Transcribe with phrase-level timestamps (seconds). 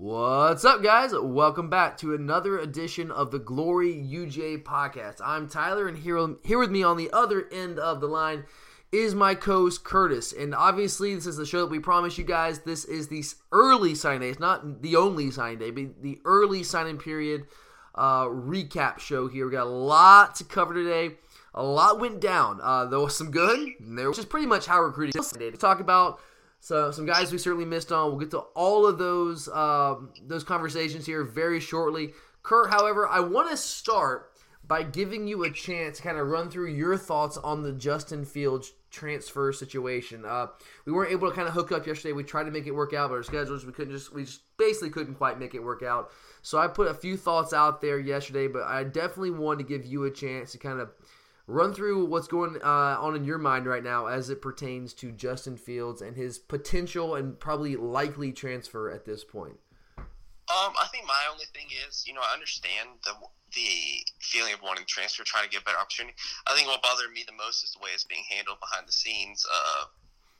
[0.00, 1.12] What's up, guys?
[1.14, 5.20] Welcome back to another edition of the Glory UJ podcast.
[5.22, 8.46] I'm Tyler, and here, here with me on the other end of the line
[8.92, 10.32] is my co-host Curtis.
[10.32, 12.60] And obviously, this is the show that we promised you guys.
[12.60, 14.30] This is the early signing day.
[14.30, 17.46] It's not the only signing day, but the early signing period
[17.94, 19.44] uh, recap show here.
[19.44, 21.16] We got a lot to cover today.
[21.52, 22.58] A lot went down.
[22.62, 25.22] Uh, there was some good, there was just pretty much how recruiting.
[25.22, 26.20] To talk about
[26.60, 28.10] so some guys we certainly missed on.
[28.10, 32.12] We'll get to all of those um, those conversations here very shortly.
[32.42, 34.32] Kurt, however, I want to start
[34.66, 38.24] by giving you a chance to kind of run through your thoughts on the Justin
[38.24, 40.24] Fields transfer situation.
[40.24, 40.48] Uh,
[40.84, 42.12] we weren't able to kind of hook up yesterday.
[42.12, 44.42] We tried to make it work out, but our schedules we couldn't just we just
[44.58, 46.12] basically couldn't quite make it work out.
[46.42, 49.86] So I put a few thoughts out there yesterday, but I definitely wanted to give
[49.86, 50.90] you a chance to kind of
[51.50, 55.10] run through what's going uh, on in your mind right now as it pertains to
[55.10, 59.58] Justin Fields and his potential and probably likely transfer at this point.
[59.98, 63.12] Um, I think my only thing is, you know, I understand the
[63.52, 66.14] the feeling of wanting to transfer, trying to get a better opportunity.
[66.46, 68.92] I think what bothered me the most is the way it's being handled behind the
[68.92, 69.44] scenes.
[69.52, 69.84] Uh,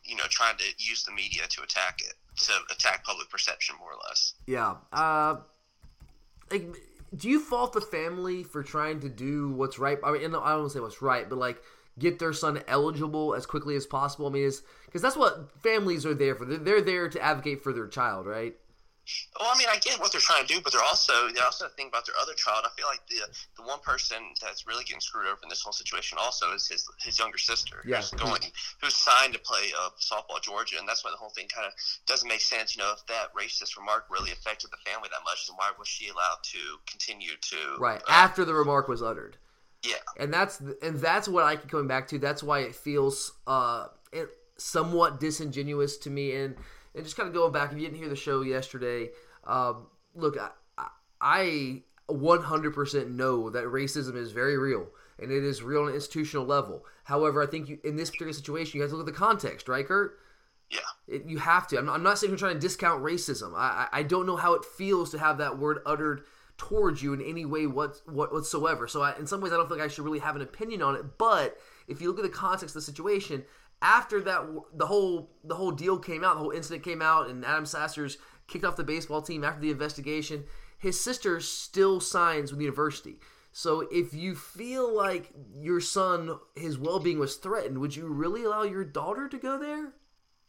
[0.04, 2.14] you know, trying to use the media to attack it,
[2.44, 4.34] to attack public perception, more or less.
[4.46, 4.76] Yeah.
[4.92, 5.36] Uh,
[6.50, 6.66] like,
[7.14, 9.98] do you fault the family for trying to do what's right?
[10.04, 11.62] I mean, I don't want to say what's right, but like
[11.98, 14.26] get their son eligible as quickly as possible.
[14.26, 16.44] I mean, is because that's what families are there for.
[16.44, 18.54] They're, they're there to advocate for their child, right?
[19.38, 21.68] Well, I mean, I get what they're trying to do, but they're also they also
[21.76, 22.64] think about their other child.
[22.66, 23.22] I feel like the
[23.56, 26.88] the one person that's really getting screwed over in this whole situation also is his
[26.98, 27.98] his younger sister, yeah.
[27.98, 28.42] who's going
[28.80, 31.66] who's signed to play uh, softball at Georgia, and that's why the whole thing kind
[31.66, 31.72] of
[32.06, 32.76] doesn't make sense.
[32.76, 35.88] You know, if that racist remark really affected the family that much, then why was
[35.88, 39.36] she allowed to continue to right uh, after the remark was uttered?
[39.82, 42.18] Yeah, and that's and that's what I keep coming back to.
[42.18, 46.56] That's why it feels uh it, somewhat disingenuous to me and
[46.94, 49.10] and just kind of going back, if you didn't hear the show yesterday,
[49.44, 50.86] um, look, I,
[51.20, 56.44] I 100% know that racism is very real and it is real on an institutional
[56.46, 56.84] level.
[57.04, 59.68] However, I think you, in this particular situation, you have to look at the context,
[59.68, 60.18] right, Kurt?
[60.70, 60.78] Yeah.
[61.08, 61.78] It, you have to.
[61.78, 63.52] I'm not, I'm not saying you're trying to discount racism.
[63.54, 66.22] I, I don't know how it feels to have that word uttered
[66.56, 68.86] towards you in any way what, what whatsoever.
[68.86, 70.94] So I, in some ways, I don't think I should really have an opinion on
[70.94, 71.18] it.
[71.18, 71.56] But
[71.88, 73.44] if you look at the context of the situation,
[73.82, 77.44] after that the whole the whole deal came out, the whole incident came out, and
[77.44, 80.44] Adam Sasser's kicked off the baseball team after the investigation.
[80.78, 83.16] His sister still signs with the university.
[83.52, 88.62] So if you feel like your son, his well-being was threatened, would you really allow
[88.62, 89.92] your daughter to go there?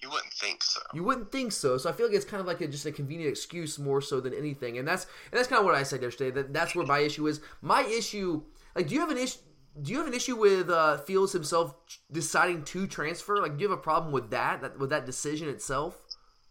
[0.02, 0.82] You wouldn't think so.
[0.94, 1.78] You wouldn't think so.
[1.78, 4.20] So I feel like it's kind of like a, just a convenient excuse more so
[4.20, 4.78] than anything.
[4.78, 6.32] And that's and that's kind of what I said yesterday.
[6.32, 7.42] That that's where my issue is.
[7.62, 8.42] My issue,
[8.76, 9.40] like, do you have an issue?
[9.80, 11.76] Do you have an issue with uh, Fields himself
[12.12, 13.38] deciding to transfer?
[13.38, 16.02] Like, do you have a problem with that, that with that decision itself?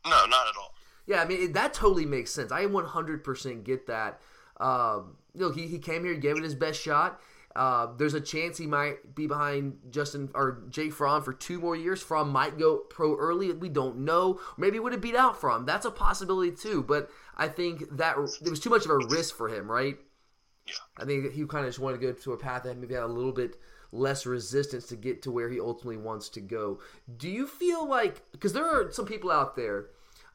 [0.04, 0.74] No, not at all.
[1.06, 2.52] Yeah, I mean it, that totally makes sense.
[2.52, 4.20] I 100% get that.
[4.58, 7.20] Um, look, he, he came here, gave it his best shot.
[7.56, 11.74] Uh, there's a chance he might be behind Justin or Jay Fromm for two more
[11.74, 12.00] years.
[12.00, 13.52] Fromm might go pro early.
[13.52, 14.40] We don't know.
[14.56, 15.66] Maybe would have beat out Fromm.
[15.66, 16.84] That's a possibility too.
[16.84, 19.98] But I think that it was too much of a risk for him, right?
[20.70, 21.02] Yeah.
[21.02, 23.02] I think he kind of just wanted to go to a path that maybe had
[23.02, 23.56] a little bit
[23.92, 26.80] less resistance to get to where he ultimately wants to go.
[27.16, 29.86] Do you feel like because there are some people out there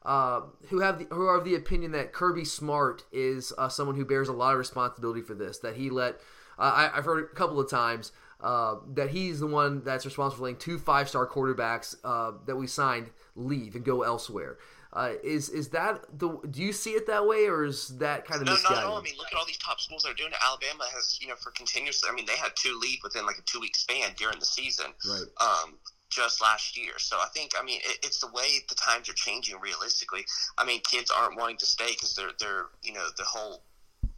[0.04, 3.96] uh, who have the, who are of the opinion that Kirby Smart is uh, someone
[3.96, 5.58] who bears a lot of responsibility for this.
[5.58, 6.20] That he let
[6.58, 10.38] uh, I, have heard a couple of times uh, that he's the one that's responsible
[10.38, 14.58] for letting two five star quarterbacks uh, that we signed leave and go elsewhere.
[14.92, 16.38] Uh, is is that the?
[16.50, 18.52] Do you see it that way, or is that kind of no?
[18.52, 18.76] Misguided?
[18.76, 18.98] Not at all.
[18.98, 20.38] I mean, look at all these top schools that are doing it.
[20.46, 22.08] Alabama has, you know, for continuously.
[22.10, 24.86] I mean, they had two leave within like a two week span during the season.
[25.06, 25.26] Right.
[25.40, 25.74] Um,
[26.08, 26.92] just last year.
[26.98, 29.58] So I think, I mean, it, it's the way the times are changing.
[29.60, 30.24] Realistically,
[30.56, 33.62] I mean, kids aren't wanting to stay because they're they're you know the whole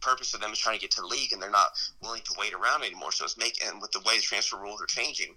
[0.01, 1.71] purpose of them is trying to get to the league, and they're not
[2.01, 3.11] willing to wait around anymore.
[3.11, 5.35] So it's making and with the way the transfer rules are changing,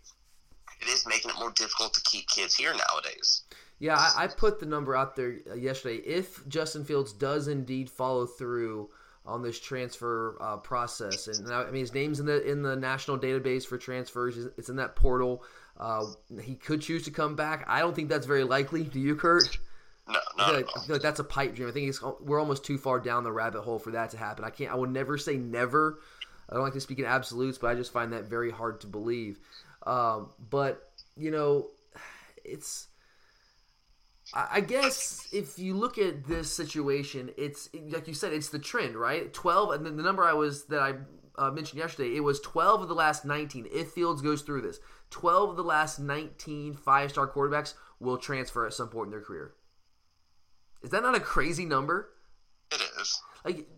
[0.80, 3.42] it is making it more difficult to keep kids here nowadays.
[3.82, 5.96] Yeah, I, I put the number out there uh, yesterday.
[5.96, 8.90] If Justin Fields does indeed follow through
[9.26, 12.76] on this transfer uh, process, and now, I mean his name's in the in the
[12.76, 14.36] national database for transfers.
[14.56, 15.42] It's in that portal.
[15.76, 16.04] Uh,
[16.40, 17.64] he could choose to come back.
[17.66, 18.84] I don't think that's very likely.
[18.84, 19.58] Do you, Kurt?
[20.08, 21.68] No, I feel, like, I feel like that's a pipe dream.
[21.68, 24.44] I think we're almost too far down the rabbit hole for that to happen.
[24.44, 24.70] I can't.
[24.70, 25.98] I would never say never.
[26.48, 28.86] I don't like to speak in absolutes, but I just find that very hard to
[28.86, 29.40] believe.
[29.84, 31.66] Um, but you know,
[32.44, 32.86] it's
[34.34, 38.96] I guess if you look at this situation, it's like you said, it's the trend,
[38.96, 39.32] right?
[39.32, 40.94] Twelve, and then the number I was that I
[41.36, 43.66] uh, mentioned yesterday, it was twelve of the last nineteen.
[43.70, 44.80] If Fields goes through this,
[45.10, 49.52] twelve of the last 19 five-star quarterbacks will transfer at some point in their career.
[50.82, 52.08] Is that not a crazy number?
[52.72, 53.20] It is.
[53.44, 53.68] Like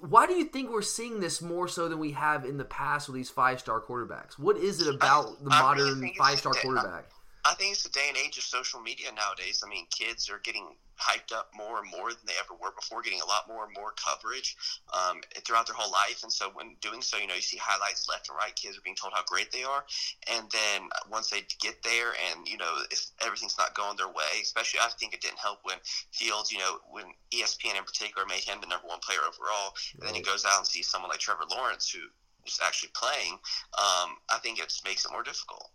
[0.00, 3.08] why do you think we're seeing this more so than we have in the past
[3.08, 4.38] with these five star quarterbacks?
[4.38, 7.10] What is it about the I modern really five star it's- quarterback?
[7.44, 9.62] I think it's the day and age of social media nowadays.
[9.64, 13.00] I mean, kids are getting hyped up more and more than they ever were before,
[13.00, 14.56] getting a lot more and more coverage
[14.92, 16.22] um, throughout their whole life.
[16.22, 18.54] And so, when doing so, you know, you see highlights left and right.
[18.54, 19.84] Kids are being told how great they are,
[20.30, 24.40] and then once they get there, and you know, if everything's not going their way,
[24.42, 25.78] especially, I think it didn't help when
[26.12, 30.06] Fields, you know, when ESPN in particular made him the number one player overall, and
[30.06, 32.00] then he goes out and sees someone like Trevor Lawrence who
[32.46, 33.32] is actually playing.
[33.78, 35.70] Um, I think it makes it more difficult.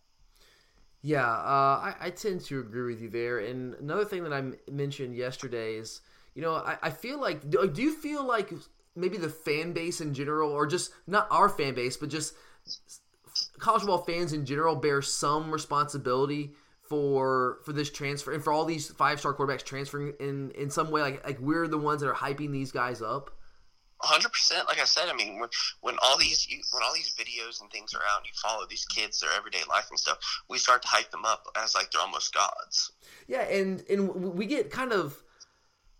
[1.06, 3.38] Yeah, uh, I, I tend to agree with you there.
[3.38, 4.42] And another thing that I
[4.72, 6.02] mentioned yesterday is,
[6.34, 8.52] you know, I, I feel like, do, do you feel like
[8.96, 12.34] maybe the fan base in general, or just not our fan base, but just
[13.60, 18.66] college football fans in general, bear some responsibility for for this transfer and for all
[18.66, 21.02] these five star quarterbacks transferring in in some way?
[21.02, 23.30] Like like we're the ones that are hyping these guys up.
[24.06, 24.68] Hundred percent.
[24.68, 25.50] Like I said, I mean, when,
[25.82, 28.66] when all these you, when all these videos and things are out, and you follow
[28.70, 30.18] these kids, their everyday life and stuff,
[30.50, 32.92] we start to hype them up as like they're almost gods.
[33.28, 35.22] Yeah, and and we get kind of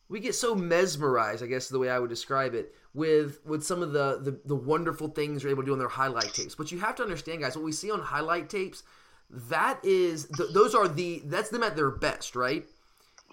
[0.08, 3.64] we get so mesmerized, I guess is the way I would describe it, with with
[3.64, 6.56] some of the the, the wonderful things they're able to do on their highlight tapes.
[6.56, 8.84] But you have to understand, guys, what we see on highlight tapes,
[9.30, 12.66] that is th- those are the that's them at their best, right?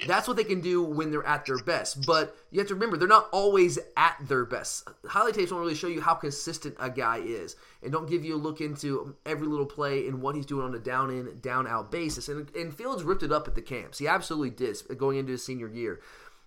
[0.06, 2.06] That's what they can do when they're at their best.
[2.06, 4.88] But you have to remember, they're not always at their best.
[5.06, 8.34] Highlight tapes don't really show you how consistent a guy is and don't give you
[8.34, 11.66] a look into every little play and what he's doing on a down in, down
[11.66, 12.28] out basis.
[12.28, 13.98] And, and Fields ripped it up at the camps.
[13.98, 16.00] He absolutely did going into his senior year.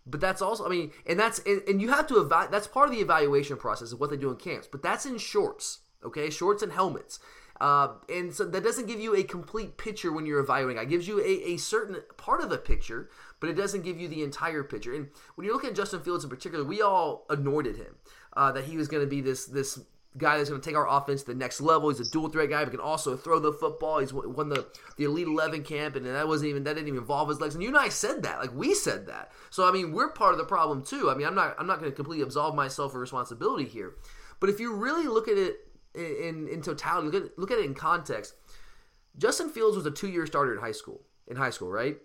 [0.07, 2.89] But that's also, I mean, and that's, and, and you have to evaluate, that's part
[2.89, 4.67] of the evaluation process of what they do in camps.
[4.69, 6.29] But that's in shorts, okay?
[6.29, 7.19] Shorts and helmets.
[7.61, 10.81] Uh, and so that doesn't give you a complete picture when you're evaluating.
[10.81, 13.09] It gives you a, a certain part of the picture,
[13.39, 14.93] but it doesn't give you the entire picture.
[14.93, 17.95] And when you're looking at Justin Fields in particular, we all anointed him
[18.35, 19.79] uh, that he was going to be this this
[20.17, 21.89] guy that's going to take our offense to the next level.
[21.89, 23.99] He's a dual threat guy, but can also throw the football.
[23.99, 24.67] He's won the
[24.97, 27.53] the Elite Eleven camp, and that wasn't even that didn't even involve his legs.
[27.55, 29.31] And you and I said that, like we said that.
[29.49, 31.09] So I mean, we're part of the problem too.
[31.09, 33.95] I mean, I'm not I'm not going to completely absolve myself of responsibility here,
[34.39, 35.64] but if you really look at it
[35.95, 38.35] in in totality, look at look at it in context.
[39.17, 41.01] Justin Fields was a two year starter in high school.
[41.27, 41.97] In high school, right?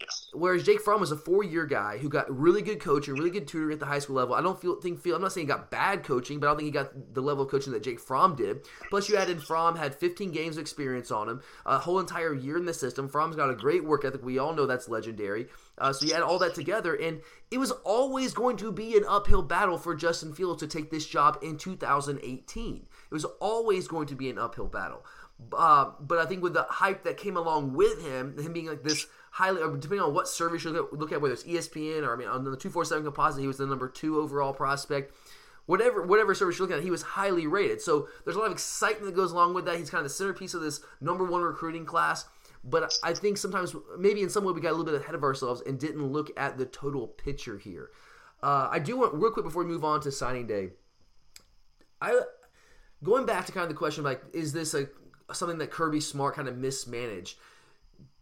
[0.00, 0.30] Yes.
[0.32, 3.72] Whereas Jake Fromm was a four-year guy who got really good coaching, really good tutoring
[3.72, 4.34] at the high school level.
[4.34, 6.58] I don't feel think feel I'm not saying he got bad coaching, but I don't
[6.58, 8.60] think he got the level of coaching that Jake Fromm did.
[8.90, 12.56] Plus, you added Fromm had 15 games of experience on him, a whole entire year
[12.56, 13.08] in the system.
[13.08, 14.24] Fromm's got a great work ethic.
[14.24, 15.48] We all know that's legendary.
[15.78, 17.20] Uh, so you add all that together, and
[17.50, 21.06] it was always going to be an uphill battle for Justin Fields to take this
[21.06, 22.86] job in 2018.
[23.10, 25.04] It was always going to be an uphill battle.
[25.52, 28.82] Uh, but I think with the hype that came along with him, him being like
[28.82, 29.06] this
[29.38, 32.12] highly, or depending on what service you look at, look at, whether it's ESPN or
[32.12, 35.14] I mean on the two four seven composite, he was the number two overall prospect.
[35.66, 37.80] Whatever whatever service you're looking at, he was highly rated.
[37.80, 39.78] So there's a lot of excitement that goes along with that.
[39.78, 42.26] He's kind of the centerpiece of this number one recruiting class.
[42.64, 45.22] But I think sometimes, maybe in some way, we got a little bit ahead of
[45.22, 47.90] ourselves and didn't look at the total picture here.
[48.42, 50.70] Uh, I do want real quick before we move on to signing day.
[52.02, 52.20] I
[53.04, 54.88] going back to kind of the question like, is this a
[55.32, 57.36] something that Kirby Smart kind of mismanaged?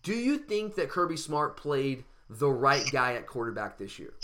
[0.07, 4.15] Do you think that Kirby Smart played the right guy at quarterback this year?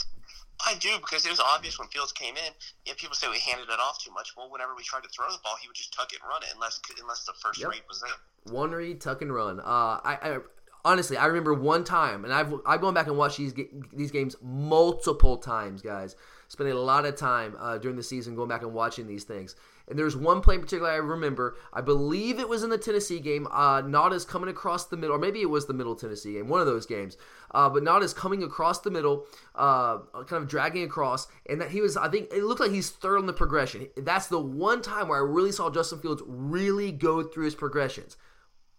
[0.65, 2.53] I do because it was obvious when Fields came in.
[2.87, 4.29] Yeah, people say we handed it off too much.
[4.37, 6.41] Well, whenever we tried to throw the ball, he would just tuck it and run
[6.45, 7.71] it, unless unless the first Yep.
[7.71, 8.55] read was there.
[8.55, 9.59] One read, tuck and run.
[9.59, 10.39] Uh, I, I
[10.85, 13.53] honestly, I remember one time, and I've I've gone back and watched these
[13.93, 16.15] these games multiple times, guys.
[16.47, 19.57] Spending a lot of time uh, during the season going back and watching these things.
[19.89, 21.57] And there's one play in particular I remember.
[21.73, 23.47] I believe it was in the Tennessee game.
[23.51, 26.61] Uh, Nauta's coming across the middle, or maybe it was the middle Tennessee game, one
[26.61, 27.17] of those games.
[27.51, 31.81] Uh, but Nauta's coming across the middle, uh, kind of dragging across, and that he
[31.81, 31.97] was.
[31.97, 33.89] I think it looked like he's third on the progression.
[33.97, 38.17] That's the one time where I really saw Justin Fields really go through his progressions.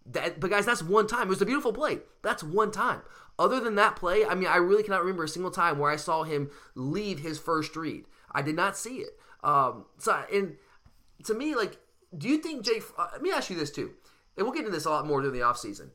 [0.06, 1.28] That, but guys, that's one time.
[1.28, 2.00] It was a beautiful play.
[2.22, 3.02] That's one time.
[3.38, 5.96] Other than that play, I mean, I really cannot remember a single time where I
[5.96, 8.04] saw him leave his first read.
[8.30, 9.18] I did not see it.
[9.42, 10.56] Um, so, and
[11.24, 11.78] to me, like,
[12.16, 12.82] do you think Jake?
[12.98, 13.92] Uh, let me ask you this too,
[14.36, 15.90] and we'll get into this a lot more during the offseason.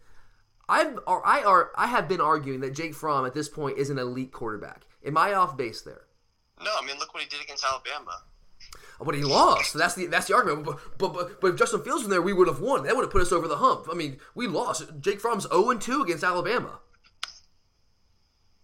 [0.68, 3.90] I've or I are I have been arguing that Jake Fromm at this point is
[3.90, 4.84] an elite quarterback.
[5.06, 6.04] Am I off base there?
[6.64, 8.22] No, I mean look what he did against Alabama.
[9.02, 9.74] But he lost.
[9.74, 10.66] That's the that's the argument.
[10.66, 12.84] But, but but but if Justin Fields was there, we would have won.
[12.84, 13.88] That would have put us over the hump.
[13.90, 14.84] I mean, we lost.
[15.00, 16.80] Jake Fromm's zero and two against Alabama.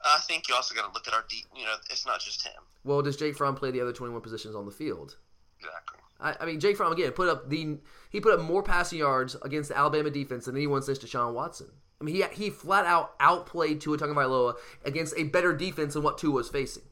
[0.04, 1.46] I think you also got to look at our deep.
[1.56, 2.62] You know, it's not just him.
[2.84, 5.16] Well, does Jake Fromm play the other twenty one positions on the field?
[5.60, 6.00] Exactly.
[6.26, 7.78] I, I mean, Jake Fromm again put up the
[8.10, 11.68] he put up more passing yards against the Alabama defense than anyone since Deshaun Watson.
[12.02, 16.18] I mean, he he flat out outplayed Tua Tagovailoa against a better defense than what
[16.18, 16.84] Tua was facing.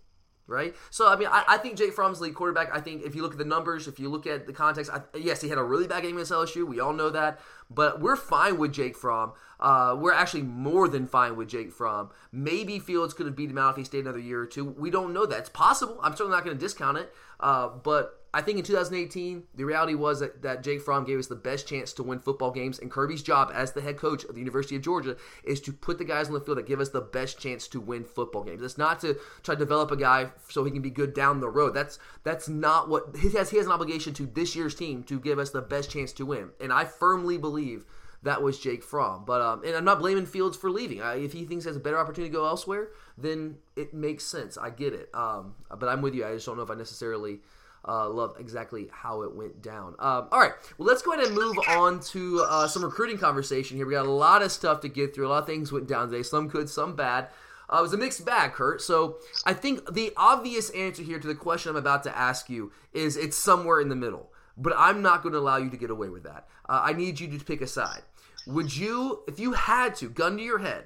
[0.48, 0.76] right?
[0.90, 2.70] So I mean, I, I think Jake Fromm's lead quarterback.
[2.74, 5.02] I think if you look at the numbers, if you look at the context, I,
[5.18, 6.68] yes, he had a really bad game against LSU.
[6.68, 9.34] We all know that, but we're fine with Jake Fromm.
[9.60, 12.10] Uh, we're actually more than fine with Jake Fromm.
[12.32, 14.66] Maybe Fields could have beat him out if he stayed another year or two.
[14.66, 15.40] We don't know that.
[15.40, 16.00] It's possible.
[16.04, 19.94] I'm certainly not going to discount it, uh, but I think in 2018, the reality
[19.94, 22.90] was that, that Jake Fromm gave us the best chance to win football games, and
[22.90, 26.04] Kirby's job as the head coach of the University of Georgia is to put the
[26.04, 28.64] guys on the field that give us the best chance to win football games.
[28.64, 31.50] It's not to try to develop a guy so he can be good down the
[31.50, 31.76] road.
[31.76, 33.52] That's that's not what he has.
[33.52, 36.26] He has an obligation to this year's team to give us the best chance to
[36.26, 37.86] win, and I firmly believe
[38.24, 39.26] that was Jake Fromm.
[39.26, 41.02] But um, and I'm not blaming Fields for leaving.
[41.02, 44.26] I, if he thinks he has a better opportunity to go elsewhere, then it makes
[44.26, 44.58] sense.
[44.58, 45.10] I get it.
[45.14, 46.26] Um, but I'm with you.
[46.26, 47.40] I just don't know if I necessarily
[47.88, 49.96] uh, love exactly how it went down.
[50.00, 53.78] Um, all right, well, let's go ahead and move on to uh, some recruiting conversation
[53.78, 53.86] here.
[53.86, 55.28] We got a lot of stuff to get through.
[55.28, 57.28] A lot of things went down today, some good, some bad.
[57.70, 58.82] Uh, it was a mixed bag, Kurt.
[58.82, 62.72] So I think the obvious answer here to the question I'm about to ask you
[62.94, 64.30] is it's somewhere in the middle.
[64.56, 66.48] But I'm not going to allow you to get away with that.
[66.70, 68.04] Uh, I need you to pick a side.
[68.46, 70.86] Would you, if you had to, gun to your head,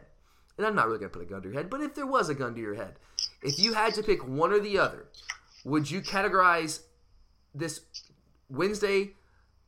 [0.58, 2.06] and I'm not really going to put a gun to your head, but if there
[2.06, 2.94] was a gun to your head,
[3.42, 5.08] if you had to pick one or the other,
[5.66, 6.82] would you categorize
[7.54, 7.82] this
[8.50, 9.12] Wednesday,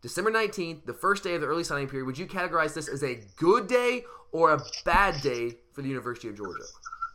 [0.02, 3.04] December 19th, the first day of the early signing period, would you categorize this as
[3.04, 6.64] a good day or a bad day for the University of Georgia?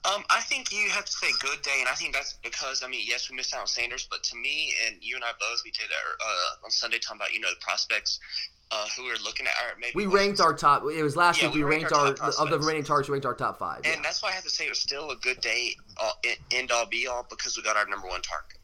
[0.04, 2.88] Um, I think you have to say good day, and I think that's because I
[2.88, 5.62] mean, yes, we missed out on Sanders, but to me and you and I both,
[5.64, 8.20] we did our, uh, on Sunday talking about you know the prospects
[8.70, 9.52] uh, who we're looking at.
[9.64, 10.82] Or maybe we ranked our top.
[10.82, 11.54] It was last yeah, week.
[11.54, 13.08] We, we ranked, ranked our, our of the remaining targets.
[13.08, 14.00] We ranked our top five, and yeah.
[14.02, 16.12] that's why I have to say it was still a good day, uh,
[16.50, 18.58] end all be all, because we got our number one target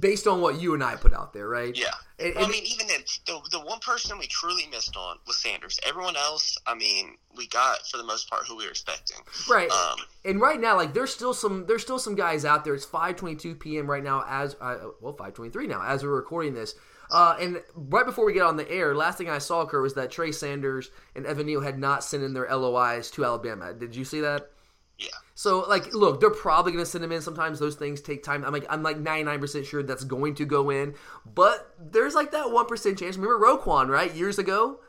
[0.00, 1.76] based on what you and I put out there, right?
[1.76, 1.86] Yeah.
[2.18, 5.36] And, well, I mean, even then, the, the one person we truly missed on was
[5.36, 5.78] Sanders.
[5.86, 9.18] Everyone else, I mean, we got for the most part who we were expecting.
[9.48, 9.70] Right.
[9.70, 12.74] Um, and right now, like, there's still some there's still some guys out there.
[12.74, 13.88] It's 5:22 p.m.
[13.88, 16.74] right now, as uh, well 5:23 now as we're recording this.
[17.10, 19.94] Uh, and right before we get on the air, last thing I saw occur was
[19.94, 23.72] that Trey Sanders and Evan Neal had not sent in their LOIs to Alabama.
[23.72, 24.50] Did you see that?
[24.98, 25.08] Yeah.
[25.34, 27.22] So like, look, they're probably to send him in.
[27.22, 28.44] Sometimes those things take time.
[28.44, 32.32] I'm like, I'm like 99 percent sure that's going to go in, but there's like
[32.32, 33.16] that one percent chance.
[33.16, 34.12] Remember Roquan, right?
[34.12, 34.80] Years ago,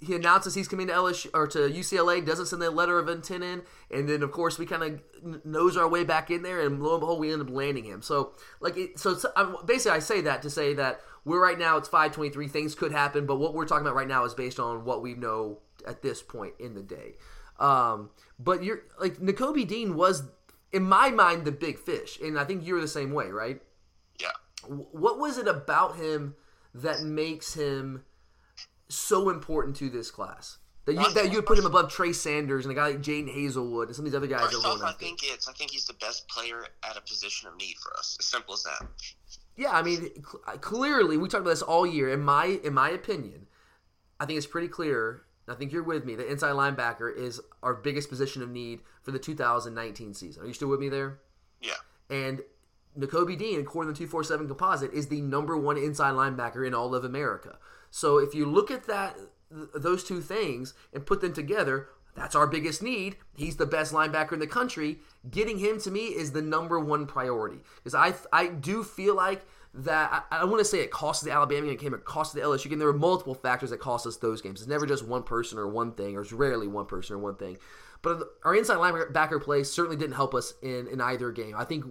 [0.00, 3.44] he announces he's coming to LSU or to UCLA, doesn't send the letter of intent
[3.44, 6.82] in, and then of course we kind of nose our way back in there, and
[6.82, 8.02] lo and behold, we end up landing him.
[8.02, 9.16] So like, it, so
[9.64, 12.50] basically, I say that to say that we're right now it's 5:23.
[12.50, 15.14] Things could happen, but what we're talking about right now is based on what we
[15.14, 17.14] know at this point in the day.
[17.58, 20.22] Um, but you're like Nakobe Dean was
[20.72, 23.60] in my mind the big fish, and I think you're the same way, right?
[24.20, 24.28] Yeah.
[24.66, 26.34] What was it about him
[26.74, 28.04] that makes him
[28.88, 30.58] so important to this class?
[30.86, 33.88] That you, that you put him above Trey Sanders and a guy like Jadon Haselwood
[33.88, 34.50] and some of these other guys.
[34.50, 37.58] First off, I think it's I think he's the best player at a position of
[37.58, 38.16] need for us.
[38.18, 38.86] As simple as that.
[39.54, 40.08] Yeah, I mean,
[40.62, 42.08] clearly we talked about this all year.
[42.08, 43.48] In my in my opinion,
[44.18, 46.14] I think it's pretty clear I think you're with me.
[46.14, 50.42] The inside linebacker is our biggest position of need for the 2019 season.
[50.42, 51.18] Are you still with me there?
[51.60, 51.72] Yeah.
[52.10, 52.42] And
[52.98, 56.94] Nakobe Dean, according to the 247 composite, is the number one inside linebacker in all
[56.94, 57.58] of America.
[57.90, 59.16] So if you look at that,
[59.50, 63.16] those two things and put them together, that's our biggest need.
[63.36, 64.98] He's the best linebacker in the country.
[65.30, 69.46] Getting him to me is the number one priority because I I do feel like
[69.84, 72.68] that I, I want to say it cost the Alabama game, it cost the LSU
[72.68, 72.78] game.
[72.78, 74.60] There were multiple factors that cost us those games.
[74.60, 77.36] It's never just one person or one thing, or it's rarely one person or one
[77.36, 77.58] thing.
[78.02, 81.54] But our inside linebacker play certainly didn't help us in, in either game.
[81.56, 81.84] I think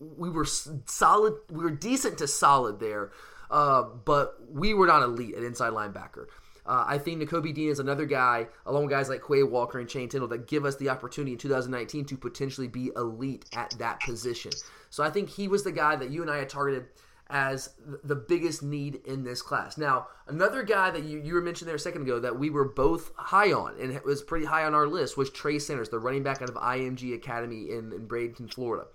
[0.00, 3.12] we were solid, we were decent to solid there,
[3.50, 6.26] uh, but we were not elite at inside linebacker.
[6.66, 9.88] Uh, I think Nakobe Dean is another guy, along with guys like Quay Walker and
[9.88, 14.00] Channing Tindall, that give us the opportunity in 2019 to potentially be elite at that
[14.00, 14.52] position.
[14.88, 16.86] So I think he was the guy that you and I had targeted
[17.30, 17.70] as
[18.04, 19.78] the biggest need in this class.
[19.78, 22.68] Now, another guy that you, you were mentioning there a second ago that we were
[22.68, 25.98] both high on and it was pretty high on our list was Trey Sanders, the
[25.98, 28.86] running back out of IMG Academy in, in Bradenton, Florida.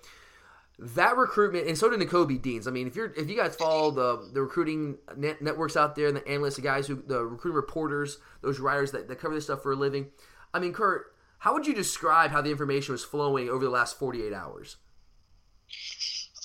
[0.78, 2.66] That recruitment, and so did Nakobe Deans.
[2.66, 6.08] I mean, if you're if you guys follow the the recruiting net, networks out there
[6.08, 9.44] and the analysts, the guys who the recruiting reporters, those writers that, that cover this
[9.44, 10.08] stuff for a living,
[10.54, 14.00] I mean, Kurt, how would you describe how the information was flowing over the last
[14.00, 14.78] 48 hours?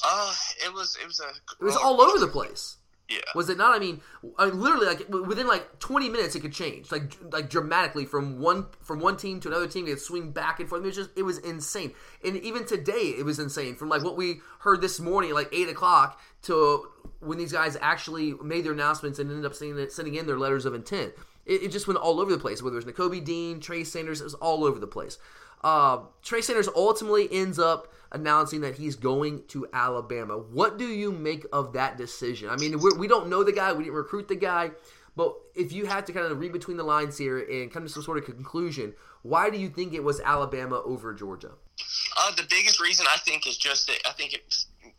[0.05, 0.35] Uh,
[0.65, 1.29] it was it was a
[1.61, 2.77] it was all over the place.
[3.09, 3.19] Yeah.
[3.35, 3.77] Was it not?
[3.77, 4.01] I mean,
[4.39, 8.41] I mean, literally, like within like 20 minutes, it could change, like like dramatically from
[8.41, 9.87] one from one team to another team.
[9.87, 10.83] It could swing back and forth.
[10.83, 11.93] It was just it was insane.
[12.25, 13.77] And even today, it was insane.
[13.77, 16.89] From like what we heard this morning, like eight o'clock, to
[17.21, 20.65] when these guys actually made their announcements and ended up sending, sending in their letters
[20.65, 21.13] of intent.
[21.45, 22.63] It, it just went all over the place.
[22.63, 25.19] Whether it was Nakobe Dean, Trey Sanders, it was all over the place.
[25.65, 30.37] Uh, Trey Sanders ultimately ends up announcing that he's going to Alabama.
[30.37, 32.51] What do you make of that decision?
[32.51, 34.73] I mean, we're, we do not know the guy, we didn't recruit the guy,
[35.17, 37.89] but if you had to kind of read between the lines here and come to
[37.89, 38.93] some sort of conclusion,
[39.23, 41.53] why do you think it was Alabama over Georgia?
[42.19, 44.43] Uh, the biggest reason I think is just that I think it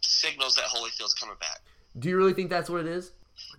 [0.01, 1.61] signals that Holyfield's coming back.
[1.99, 3.11] Do you really think that's what it is?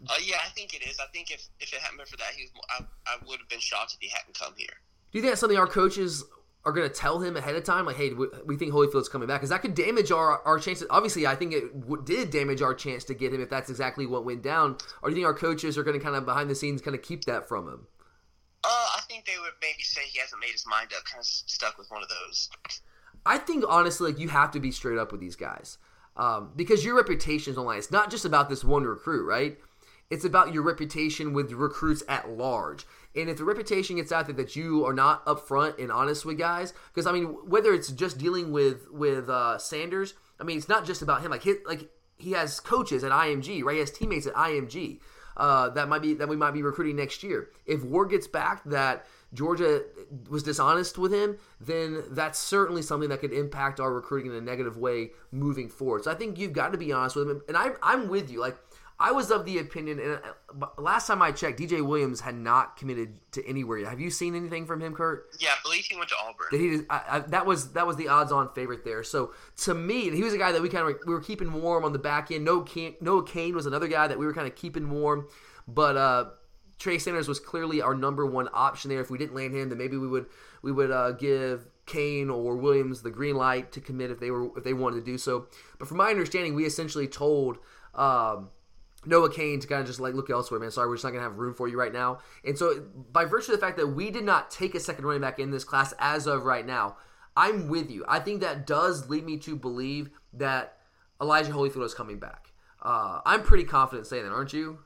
[0.08, 0.98] Uh, yeah, I think it is.
[0.98, 3.48] I think if, if it hadn't been for that, he was, I, I would have
[3.48, 4.74] been shocked if he hadn't come here.
[5.12, 6.24] Do you think that's something our coaches
[6.66, 8.12] are going to tell him ahead of time, like, hey,
[8.44, 9.40] we think Holyfield's coming back?
[9.40, 10.86] Because that could damage our, our chances.
[10.90, 14.04] Obviously, I think it w- did damage our chance to get him if that's exactly
[14.04, 14.76] what went down.
[15.00, 16.96] Or do you think our coaches are going to kind of behind the scenes kind
[16.96, 17.86] of keep that from him?
[18.64, 21.26] Uh, I think they would maybe say he hasn't made his mind up, kind of
[21.26, 22.50] stuck with one of those.
[23.24, 25.78] I think honestly, like you have to be straight up with these guys
[26.16, 27.78] um, because your reputation is online.
[27.78, 29.56] It's not just about this one recruit, right?
[30.10, 32.86] It's about your reputation with recruits at large.
[33.16, 36.38] And if the reputation gets out there that you are not upfront and honest with
[36.38, 40.68] guys, because I mean, whether it's just dealing with with uh, Sanders, I mean, it's
[40.68, 41.30] not just about him.
[41.30, 43.74] Like he, like he has coaches at IMG, right?
[43.74, 45.00] He has teammates at IMG
[45.36, 47.50] uh, that might be that we might be recruiting next year.
[47.66, 49.82] If word gets back that Georgia
[50.30, 54.40] was dishonest with him, then that's certainly something that could impact our recruiting in a
[54.40, 56.04] negative way moving forward.
[56.04, 58.40] So I think you've got to be honest with him, and I, I'm with you.
[58.40, 58.56] Like
[58.98, 60.20] I was of the opinion, and
[60.62, 63.90] uh, last time I checked, DJ Williams had not committed to anywhere yet.
[63.90, 65.26] Have you seen anything from him, Kurt?
[65.38, 66.46] Yeah, I believe he went to Auburn.
[66.50, 66.86] Did he?
[66.88, 69.02] I, I, that was that was the odds-on favorite there.
[69.02, 71.84] So to me, he was a guy that we kind of we were keeping warm
[71.84, 72.44] on the back end.
[72.44, 72.64] No,
[73.02, 75.28] Noah Cain was another guy that we were kind of keeping warm,
[75.68, 76.24] but uh,
[76.78, 79.00] Trey Sanders was clearly our number one option there.
[79.00, 80.26] If we didn't land him, then maybe we would
[80.62, 84.56] we would uh, give Cain or Williams the green light to commit if they were
[84.56, 85.48] if they wanted to do so.
[85.78, 87.58] But from my understanding, we essentially told.
[87.94, 88.50] Um,
[89.06, 90.70] Noah Cain to kind of just like look elsewhere, man.
[90.70, 92.18] Sorry, we're just not gonna have room for you right now.
[92.44, 95.22] And so, by virtue of the fact that we did not take a second running
[95.22, 96.96] back in this class as of right now,
[97.36, 98.04] I'm with you.
[98.08, 100.78] I think that does lead me to believe that
[101.20, 102.52] Elijah Holyfield is coming back.
[102.82, 104.78] Uh, I'm pretty confident saying that, aren't you?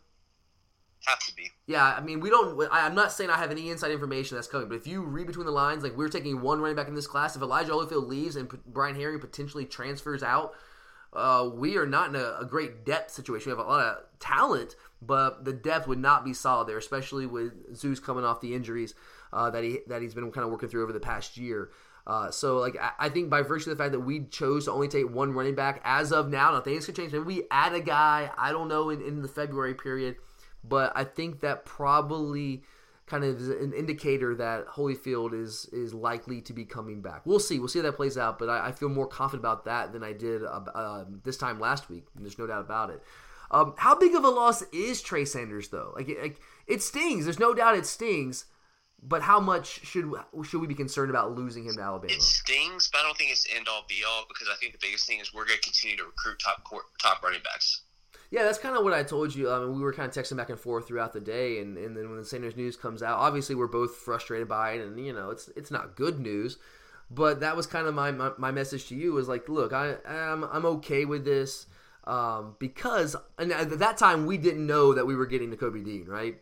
[1.07, 1.51] Have to be.
[1.67, 2.61] Yeah, I mean, we don't.
[2.71, 5.27] I, am not saying I have any inside information that's coming, but if you read
[5.27, 7.37] between the lines, like we're taking one running back in this class.
[7.37, 10.53] If Elijah Holyfield leaves and Brian Herrien potentially transfers out,
[11.13, 13.51] uh, we are not in a, a, great depth situation.
[13.51, 17.27] We have a lot of talent, but the depth would not be solid there, especially
[17.27, 18.95] with Zeus coming off the injuries
[19.33, 21.71] uh, that he that he's been kind of working through over the past year.
[22.07, 24.73] Uh, so, like, I, I, think by virtue of the fact that we chose to
[24.73, 27.13] only take one running back as of now, now things could change.
[27.13, 28.31] Maybe we add a guy.
[28.39, 30.17] I don't know in, in the February period,
[30.65, 32.63] but I think that probably
[33.11, 37.27] kind of an indicator that Holyfield is is likely to be coming back.
[37.27, 37.59] We'll see.
[37.59, 38.39] We'll see how that plays out.
[38.39, 41.59] But I, I feel more confident about that than I did uh, uh, this time
[41.59, 42.07] last week.
[42.15, 43.03] There's no doubt about it.
[43.51, 45.93] Um, how big of a loss is Trey Sanders though?
[45.97, 47.25] Like, it, like it stings.
[47.25, 48.45] There's no doubt it stings.
[49.03, 50.13] But how much should
[50.45, 52.13] should we be concerned about losing him to Alabama?
[52.13, 54.79] It stings, but I don't think it's end all be all because I think the
[54.79, 57.81] biggest thing is we're going to continue to recruit top court, top running backs.
[58.31, 59.51] Yeah, that's kind of what I told you.
[59.51, 61.97] I mean, we were kind of texting back and forth throughout the day, and, and
[61.97, 65.13] then when the Sanders news comes out, obviously we're both frustrated by it, and you
[65.13, 66.59] know it's it's not good news.
[67.11, 69.97] But that was kind of my, my, my message to you was like, look, I
[70.07, 71.67] I'm, I'm okay with this
[72.05, 76.07] um, because and at that time we didn't know that we were getting Nakobe Dean,
[76.07, 76.39] right?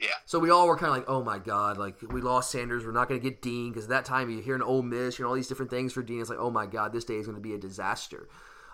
[0.00, 0.08] Yeah.
[0.26, 2.92] So we all were kind of like, oh my god, like we lost Sanders, we're
[2.92, 5.24] not going to get Dean because at that time you hear an Ole Miss, you
[5.24, 6.20] know all these different things for Dean.
[6.20, 8.28] It's like, oh my god, this day is going to be a disaster.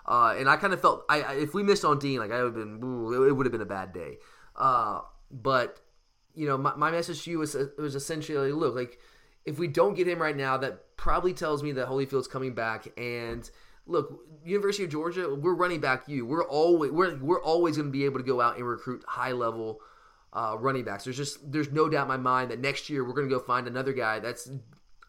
[0.07, 2.43] Uh, and I kind of felt I, I, if we missed on Dean, like I
[2.43, 2.75] would have been,
[3.13, 4.17] it would have been a bad day.
[4.55, 5.79] Uh, but
[6.35, 8.99] you know, my, my message to you was was essentially, look, like
[9.45, 12.87] if we don't get him right now, that probably tells me that Holyfield's coming back.
[12.97, 13.49] And
[13.87, 16.25] look, University of Georgia, we're running back you.
[16.25, 19.31] We're always we're we're always going to be able to go out and recruit high
[19.31, 19.79] level.
[20.33, 21.05] Uh, running backs.
[21.05, 23.39] There's just there's no doubt in my mind that next year we're going to go
[23.39, 24.49] find another guy that's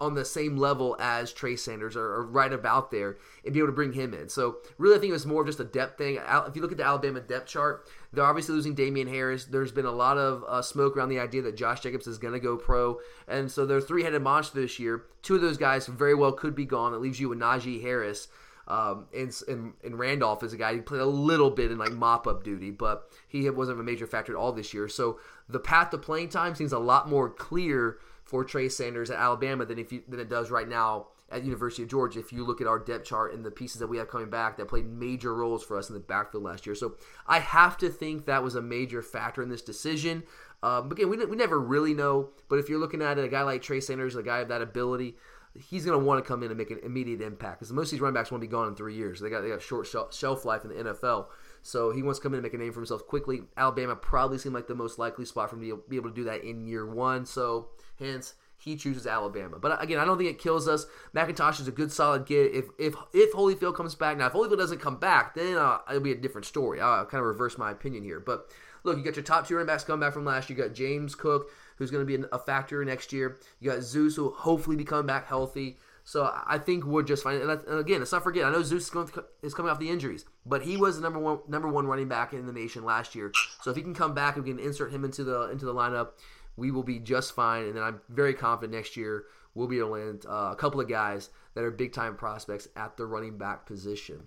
[0.01, 3.69] on the same level as Trey Sanders or, or, right about there and be able
[3.69, 4.29] to bring him in.
[4.29, 6.19] So really, I think it was more of just a depth thing.
[6.47, 9.47] If you look at the Alabama depth chart, they're obviously losing Damien Harris.
[9.47, 12.35] There's been a lot of uh, smoke around the idea that Josh Jacobs is going
[12.35, 15.05] to go pro, and so they're three-headed monster this year.
[15.23, 16.93] Two of those guys very well could be gone.
[16.93, 18.29] It leaves you with Najee Harris.
[18.69, 21.93] Um, and, and, and Randolph is a guy who played a little bit in like
[21.93, 24.89] mop up duty, but he wasn't a major factor at all this year.
[24.89, 29.19] So the path to playing time seems a lot more clear for Trey Sanders at
[29.19, 32.21] Alabama than if you, than it does right now at University of Georgia.
[32.21, 34.57] If you look at our depth chart and the pieces that we have coming back
[34.57, 37.89] that played major roles for us in the backfield last year, so I have to
[37.89, 40.25] think that was a major factor in this decision.
[40.63, 43.43] Um, again, we, we never really know, but if you're looking at it, a guy
[43.43, 45.17] like Trey Sanders, a guy of that ability,
[45.55, 47.93] he's going to want to come in and make an immediate impact because most of
[47.93, 49.21] these running backs want to be gone in three years.
[49.21, 51.27] They got they got short shelf life in the NFL.
[51.67, 53.43] So he wants to come in and make a name for himself quickly.
[53.57, 56.25] Alabama probably seemed like the most likely spot for him to be able to do
[56.25, 57.27] that in year one.
[57.27, 59.59] So hence he chooses Alabama.
[59.59, 60.87] But again, I don't think it kills us.
[61.15, 62.55] McIntosh is a good, solid get.
[62.55, 66.01] If if if Holyfield comes back now, if Holyfield doesn't come back, then uh, it'll
[66.01, 66.81] be a different story.
[66.81, 68.21] I'll kind of reverse my opinion here.
[68.21, 68.49] But
[68.85, 70.57] look, you got your top two running backs coming back from last year.
[70.57, 73.39] You got James Cook, who's going to be a factor next year.
[73.59, 75.79] You got Zeus, who hopefully be coming back healthy.
[76.07, 77.41] So I think we're just fine.
[77.41, 78.45] And, again, let's not forget.
[78.45, 81.03] I know Zeus is, going to, is, coming off the injuries, but he was the
[81.03, 83.33] number one number one running back in the nation last year.
[83.63, 85.75] So if he can come back and we can insert him into the into the
[85.75, 86.11] lineup,
[86.57, 87.65] we will be just fine.
[87.65, 89.25] And then I'm very confident next year
[89.57, 92.69] we'll be able to land uh, a couple of guys that are big time prospects
[92.77, 94.23] at the running back position.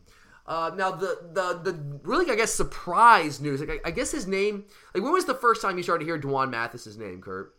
[0.46, 3.62] Uh, now the the the really I guess surprise news.
[3.62, 4.66] Like I, I, guess his name.
[4.94, 7.56] Like when was the first time you started to hear D'Wan Mathis's name, Kurt?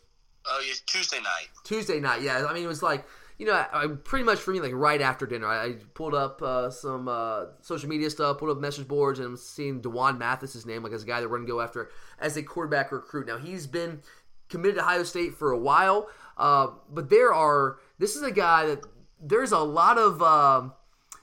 [0.47, 1.49] Oh, yeah, Tuesday night.
[1.65, 2.47] Tuesday night, yeah.
[2.47, 3.07] I mean, it was like
[3.41, 6.13] you know, I, I, pretty much for me, like right after dinner, I, I pulled
[6.13, 10.19] up uh, some uh, social media stuff, pulled up message boards, and I'm seeing D'Wan
[10.19, 13.27] Mathis's name, like as a guy that we're gonna go after as a quarterback recruit.
[13.27, 14.03] Now he's been
[14.51, 17.79] committed to Ohio State for a while, uh, but there are.
[17.99, 18.85] This is a guy that
[19.19, 20.23] there's a lot of.
[20.23, 20.75] Um,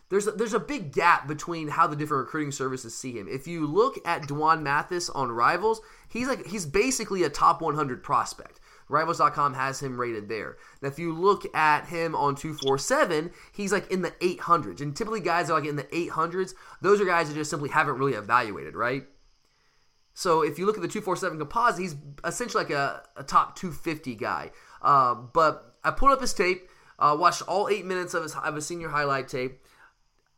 [0.09, 3.27] there's a, there's a big gap between how the different recruiting services see him.
[3.29, 8.01] If you look at D'Wan Mathis on Rivals, he's like he's basically a top 100
[8.01, 8.59] prospect.
[8.89, 10.57] Rivals.com has him rated there.
[10.81, 14.81] Now, if you look at him on 247, he's like in the 800s.
[14.81, 16.53] And typically, guys are like in the 800s.
[16.81, 19.03] Those are guys that just simply haven't really evaluated, right?
[20.13, 24.15] So if you look at the 247 composite, he's essentially like a, a top 250
[24.15, 24.51] guy.
[24.81, 28.55] Uh, but I pulled up his tape, uh, watched all eight minutes of his, of
[28.55, 29.61] his senior highlight tape.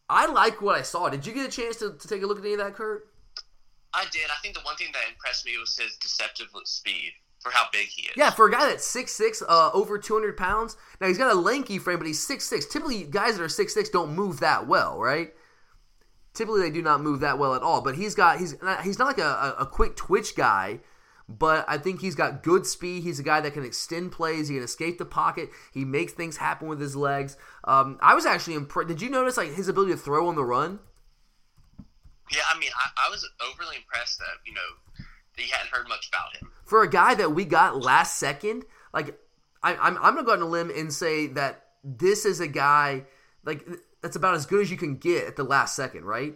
[0.09, 1.07] I like what I saw.
[1.09, 3.07] Did you get a chance to, to take a look at any of that, Kurt?
[3.93, 4.25] I did.
[4.25, 7.87] I think the one thing that impressed me was his deceptive speed for how big
[7.87, 8.13] he is.
[8.15, 10.75] Yeah, for a guy that's 6'6", uh, over 200 pounds.
[10.99, 12.69] Now, he's got a lanky frame, but he's 6'6".
[12.69, 15.33] Typically, guys that are 6'6 don't move that well, right?
[16.33, 17.81] Typically, they do not move that well at all.
[17.81, 20.79] But he's got he's not, he's not like a, a quick twitch guy,
[21.27, 23.03] but I think he's got good speed.
[23.03, 24.47] He's a guy that can extend plays.
[24.47, 25.49] He can escape the pocket.
[25.73, 27.35] He makes things happen with his legs.
[27.63, 28.89] Um, I was actually impressed.
[28.89, 30.79] Did you notice like his ability to throw on the run?
[32.31, 34.61] Yeah, I mean, I, I was overly impressed that you know
[35.39, 36.51] he hadn't heard much about him.
[36.65, 39.19] For a guy that we got last second, like
[39.63, 43.05] I, I'm, I'm gonna go on a limb and say that this is a guy
[43.43, 43.65] like
[44.01, 46.35] that's about as good as you can get at the last second, right?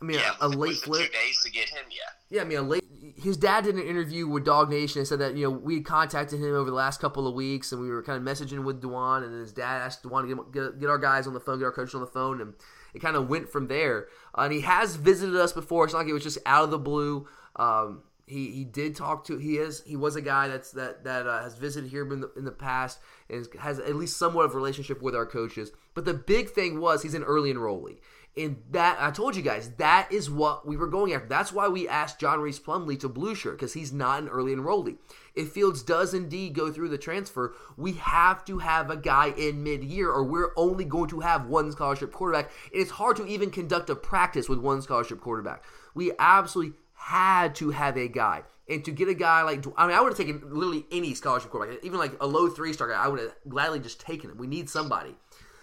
[0.00, 1.06] I mean, yeah, a, a late flip.
[1.06, 2.36] Two days to get him, yeah.
[2.36, 2.84] Yeah, I mean, a late.
[3.16, 6.54] His dad did an interview with DawgNation and said that you know we contacted him
[6.54, 9.34] over the last couple of weeks and we were kind of messaging with D'Wan and
[9.34, 11.72] his dad asked D'Wan to get, get, get our guys on the phone, get our
[11.72, 12.54] coach on the phone, and
[12.94, 14.06] it kind of went from there.
[14.36, 15.84] Uh, and he has visited us before.
[15.84, 17.26] It's not like it was just out of the blue.
[17.56, 21.26] Um, he, he did talk to he is he was a guy that's that that
[21.26, 24.54] uh, has visited here in the, in the past and has at least somewhat of
[24.54, 25.72] relationship with our coaches.
[25.94, 27.98] But the big thing was he's an early enrollee.
[28.36, 31.26] And that I told you guys that is what we were going after.
[31.26, 34.54] That's why we asked John Rhys Plumlee to blue shirt because he's not an early
[34.54, 34.98] enrollee.
[35.34, 39.64] If Fields does indeed go through the transfer, we have to have a guy in
[39.64, 42.52] mid-year, or we're only going to have one scholarship quarterback.
[42.72, 45.64] And it's hard to even conduct a practice with one scholarship quarterback.
[45.94, 48.42] We absolutely had to have a guy.
[48.68, 51.50] And to get a guy like, I mean, I would have taken literally any scholarship
[51.50, 54.36] quarterback, even like a low three star guy, I would have gladly just taken him.
[54.36, 55.16] We need somebody.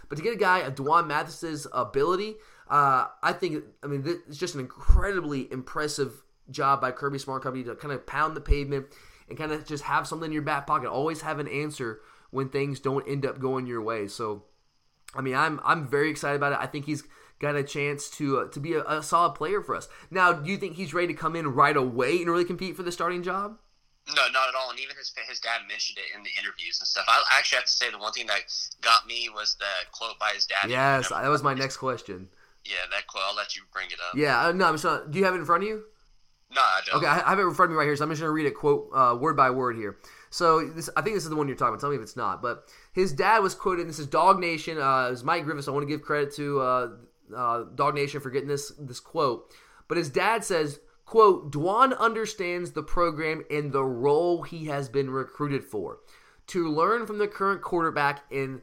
[0.10, 2.36] But to get a guy of D'Wan Mathis's ability,
[2.70, 7.64] uh, I think, I mean, it's just an incredibly impressive job by Kirby Smart Company
[7.66, 8.88] to kind of pound the pavement
[9.30, 10.90] and kind of just have something in your back pocket.
[10.90, 14.08] Always have an answer when things don't end up going your way.
[14.08, 14.44] So,
[15.16, 16.60] I mean, I'm I'm very excited about it.
[16.60, 17.04] I think he's
[17.40, 19.88] got a chance to uh, to be a, a, solid player for us.
[20.10, 22.84] Now, do you think he's ready to come in right away and really compete for
[22.84, 23.58] the starting job?
[24.16, 24.70] No, not at all.
[24.70, 27.06] And even his his dad mentioned it in the interviews and stuff.
[27.08, 28.42] I actually have to say the one thing that
[28.82, 30.70] got me was the quote by his dad.
[30.70, 32.30] Yes, that was my next question.
[32.64, 33.24] Yeah, that quote.
[33.28, 34.16] I'll let you bring it up.
[34.16, 35.10] Yeah, uh, no, I'm sorry.
[35.10, 35.84] Do you have it in front of you?
[36.54, 36.96] No, I don't.
[36.98, 38.34] Okay, I have it in front of me right here, so I'm just going to
[38.34, 39.98] read it quote uh, word by word here.
[40.30, 41.82] So this, I think this is the one you're talking about.
[41.82, 42.42] Tell me if it's not.
[42.42, 43.88] But his dad was quoted.
[43.88, 44.78] This is DawgNation.
[44.78, 45.68] Uh, it was Mike Griffiths.
[45.68, 46.90] I want to give credit to uh,
[47.36, 49.52] uh, DawgNation for getting this this quote.
[49.88, 55.10] But his dad says, "quote D'Wan understands the program and the role he has been
[55.10, 56.00] recruited for.
[56.48, 58.62] To learn from the current quarterback, and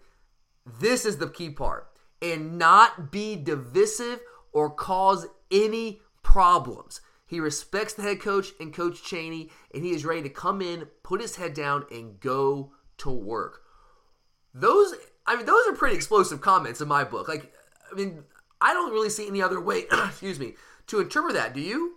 [0.64, 1.88] this is the key part,
[2.22, 4.20] and not be divisive
[4.53, 10.05] or cause any problems." He respects the head coach and Coach Chaney, and he is
[10.05, 13.62] ready to come in, put his head down, and go to work.
[14.53, 14.94] Those,
[15.27, 17.27] I mean, those are pretty explosive comments in my book.
[17.27, 17.53] Like,
[17.90, 18.24] I mean,
[18.60, 20.54] I don't really see any other way, excuse me,
[20.88, 21.54] to interpret that.
[21.54, 21.96] Do you?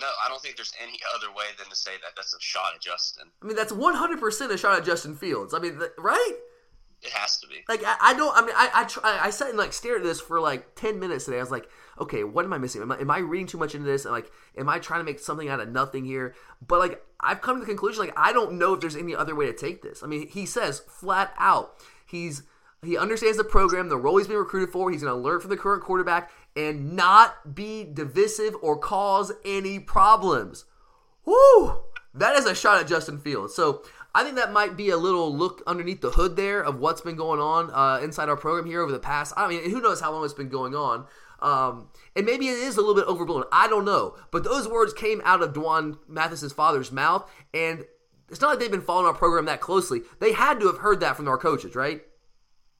[0.00, 2.74] No, I don't think there's any other way than to say that that's a shot
[2.74, 3.28] at Justin.
[3.42, 5.52] I mean, that's 100% a shot at Justin Fields.
[5.52, 6.32] I mean, right?
[7.02, 7.56] It has to be.
[7.68, 8.36] Like I, I don't.
[8.36, 11.00] I mean, I I, try, I sat and like stared at this for like ten
[11.00, 11.38] minutes today.
[11.38, 12.80] I was like, okay, what am I missing?
[12.80, 14.04] Am I, am I reading too much into this?
[14.04, 16.36] And like, am I trying to make something out of nothing here?
[16.64, 19.34] But like, I've come to the conclusion like I don't know if there's any other
[19.34, 20.04] way to take this.
[20.04, 21.74] I mean, he says flat out
[22.12, 22.42] he's
[22.84, 24.90] he understands the program, the role he's been recruited for.
[24.90, 29.78] He's going to learn from the current quarterback and not be divisive or cause any
[29.78, 30.64] problems.
[31.24, 31.82] Woo!
[32.12, 33.54] That is a shot at Justin Fields.
[33.54, 33.82] So
[34.14, 37.16] I think that might be a little look underneath the hood there of what's been
[37.16, 39.32] going on uh, inside our program here over the past.
[39.36, 41.06] I mean, who knows how long it's been going on.
[41.40, 43.44] Um, and maybe it is a little bit overblown.
[43.52, 44.16] I don't know.
[44.32, 47.84] But those words came out of D'Wan Mathis's father's mouth, and
[48.28, 50.02] it's not like they've been following our program that closely.
[50.20, 52.02] They had to have heard that from our coaches, right?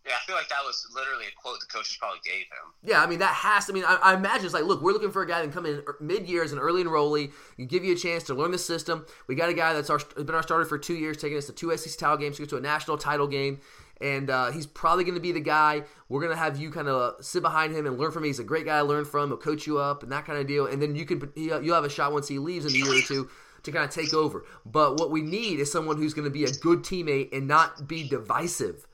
[0.07, 2.75] Yeah, I feel like that was literally a quote the coaches probably gave him.
[2.83, 3.67] Yeah, I mean that has.
[3.67, 5.45] To, I mean, I, I imagine it's like, look, we're looking for a guy that
[5.45, 8.35] can come in mid year as an early enrollee, you give you a chance to
[8.35, 9.07] learn the system.
[9.29, 11.53] We got a guy that's our, been our starter for two years, taking us to
[11.53, 13.61] two SEC title games, to go to a national title game,
[14.01, 15.85] and uh, he's probably going to be the guy.
[16.09, 18.29] We're going to have you kind of sit behind him and learn from him.
[18.29, 19.29] He's a great guy to learn from.
[19.29, 21.85] He'll coach you up and that kind of deal, and then you can you'll have
[21.85, 23.31] a shot once he leaves in a year or two
[23.63, 24.45] to kind of take over.
[24.67, 27.87] But what we need is someone who's going to be a good teammate and not
[27.87, 28.89] be divisive.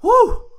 [0.00, 0.53] Whoo!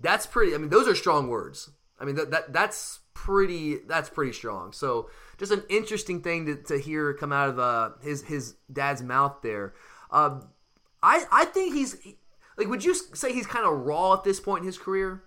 [0.00, 0.54] That's pretty.
[0.54, 1.70] I mean, those are strong words.
[1.98, 3.78] I mean, that, that that's pretty.
[3.86, 4.72] That's pretty strong.
[4.72, 9.02] So, just an interesting thing to, to hear come out of uh, his his dad's
[9.02, 9.74] mouth there.
[10.10, 10.40] Uh,
[11.02, 11.96] I I think he's
[12.56, 12.68] like.
[12.68, 15.22] Would you say he's kind of raw at this point in his career?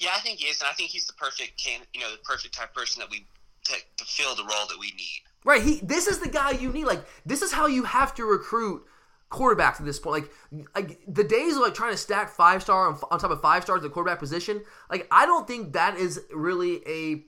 [0.00, 2.18] Yeah, I think he is, and I think he's the perfect can you know the
[2.24, 3.26] perfect type person that we
[3.66, 5.22] to, to fill the role that we need.
[5.44, 5.62] Right.
[5.62, 5.80] He.
[5.82, 6.86] This is the guy you need.
[6.86, 8.84] Like this is how you have to recruit
[9.32, 10.28] quarterbacks at this point.
[10.52, 13.40] Like, like the days of like trying to stack five star on, on top of
[13.40, 14.62] five stars at the quarterback position.
[14.90, 17.24] Like, I don't think that is really a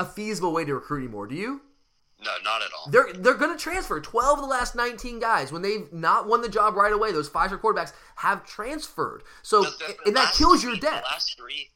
[0.00, 1.26] a feasible way to recruit anymore.
[1.26, 1.60] Do you?
[2.24, 2.90] No, not at all.
[2.90, 4.00] They're they're going to transfer.
[4.00, 7.28] Twelve of the last nineteen guys, when they've not won the job right away, those
[7.28, 9.22] five star quarterbacks have transferred.
[9.42, 11.06] So, the, the, and that kills three, your depth.
[11.10, 11.70] Last three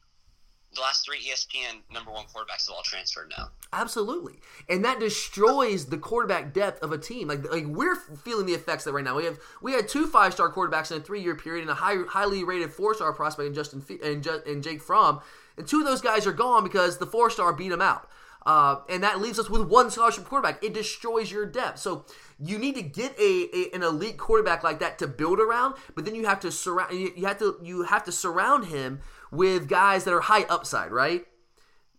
[0.74, 3.48] the last three ESPN number one quarterbacks have all transferred now.
[3.72, 7.28] Absolutely, and that destroys the quarterback depth of a team.
[7.28, 9.16] Like, like we're feeling the effects of that right now.
[9.16, 11.74] We have we had two five star quarterbacks in a three year period, and a
[11.74, 15.20] high, highly rated four star prospect in Justin and, and Jake Fromm,
[15.56, 18.08] and two of those guys are gone because the four star beat them out.
[18.44, 20.62] Uh, and that leaves us with one scholarship quarterback.
[20.64, 21.78] It destroys your depth.
[21.78, 22.04] So
[22.40, 26.04] you need to get a, a, an elite quarterback like that to build around, but
[26.04, 29.00] then you have to surround you have to you have to surround him
[29.32, 31.24] with guys that are high upside, right?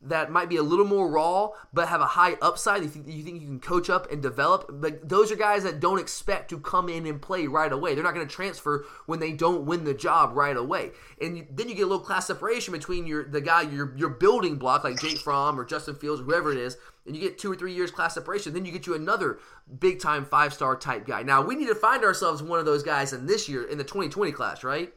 [0.05, 2.83] That might be a little more raw, but have a high upside.
[2.83, 5.79] You think you, think you can coach up and develop, but those are guys that
[5.79, 7.95] don't expect to come in and play right away.
[7.95, 10.91] They're not going to transfer when they don't win the job right away.
[11.21, 14.09] And you, then you get a little class separation between your the guy your your
[14.09, 17.49] building block like Jake Fromm or Justin Fields, whoever it is, and you get two
[17.49, 18.53] or three years class separation.
[18.53, 19.39] Then you get you another
[19.79, 21.23] big time five star type guy.
[21.23, 23.85] Now we need to find ourselves one of those guys in this year in the
[23.85, 24.93] 2020 class, right?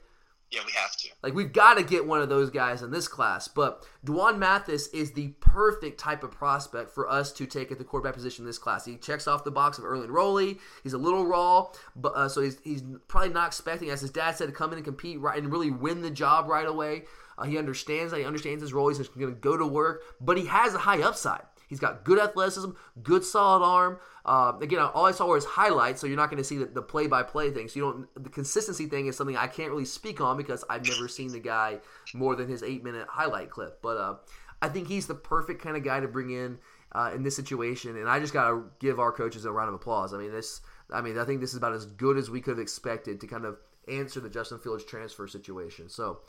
[0.51, 1.09] Yeah, we have to.
[1.25, 3.49] Like we've got to get one of those guys in this class.
[3.49, 7.85] But D'Wan Mathis is the perfect type of prospect for us to take at the
[7.85, 8.85] quarterback position in this class.
[8.85, 10.59] He checks off the box of early enrollee.
[10.85, 14.37] He's a little raw, but uh, so he's he's probably not expecting, as his dad
[14.37, 17.05] said, to come in and compete right and really win the job right away.
[17.39, 18.19] Uh, he understands that.
[18.19, 18.89] He understands his role.
[18.89, 21.43] He's going to go to work, but he has a high upside.
[21.67, 22.71] He's got good athleticism,
[23.03, 23.99] good solid arm.
[24.25, 26.83] Uh, again, all I saw were his highlights, so you're not going to see the,
[26.83, 27.69] play-by-play thing.
[27.69, 28.25] So you don't.
[28.25, 31.41] The consistency thing is something I can't really speak on because I've never seen the
[31.41, 31.79] guy
[32.15, 33.81] more than his eight-minute highlight clip.
[33.83, 34.15] But uh,
[34.63, 36.59] I think he's the perfect kind of guy to bring in
[36.93, 39.75] uh, in this situation, and I just got to give our coaches a round of
[39.75, 40.15] applause.
[40.15, 40.61] I mean, this.
[40.93, 43.27] I mean, I think this is about as good as we could have expected to
[43.27, 43.57] kind of
[43.89, 45.89] answer the Justin Fields transfer situation.
[45.89, 46.21] So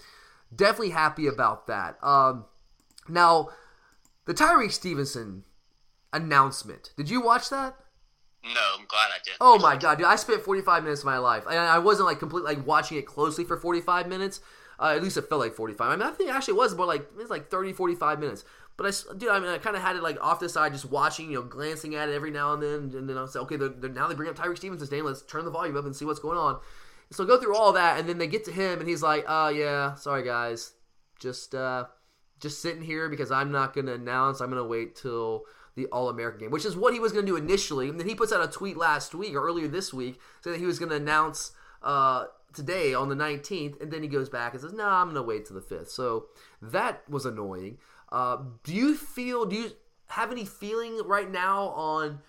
[0.55, 1.97] definitely happy about that.
[2.03, 2.45] Um,
[3.07, 3.49] now
[4.27, 5.43] the Tyrique Stevenson
[6.13, 6.91] announcement.
[6.95, 7.75] Did you watch that?
[8.43, 9.33] No, I'm glad I did.
[9.41, 10.07] Oh my god, dude!
[10.07, 13.05] I spent 45 minutes of my life, and I wasn't like completely like watching it
[13.05, 14.41] closely for 45 minutes.
[14.79, 15.87] Uh, at least it felt like 45.
[15.87, 18.45] I mean, I think it actually was more like it was like 30, 45 minutes.
[18.77, 20.85] But I, dude, I mean, I kind of had it like off the side, just
[20.85, 23.55] watching, you know, glancing at it every now and then, and then I say, okay,
[23.55, 25.03] they're, they're, now they bring up Tyrique Stevenson's name.
[25.03, 26.59] Let's turn the volume up and see what's going on.
[27.09, 29.47] So go through all that, and then they get to him, and he's like, "Oh
[29.47, 30.73] yeah, sorry guys,
[31.19, 31.85] just uh,
[32.39, 34.41] just sitting here because I'm not going to announce.
[34.41, 35.43] I'm going to wait till
[35.75, 37.89] the All American game, which is what he was going to do initially.
[37.89, 40.59] And then he puts out a tweet last week or earlier this week saying that
[40.59, 41.51] he was going to announce
[41.83, 45.07] uh, today on the 19th, and then he goes back and says, "No, nah, I'm
[45.07, 46.25] going to wait till the 5th." So
[46.61, 47.77] that was annoying.
[48.11, 49.45] Uh, do you feel?
[49.45, 49.71] Do you
[50.07, 52.21] have any feeling right now on?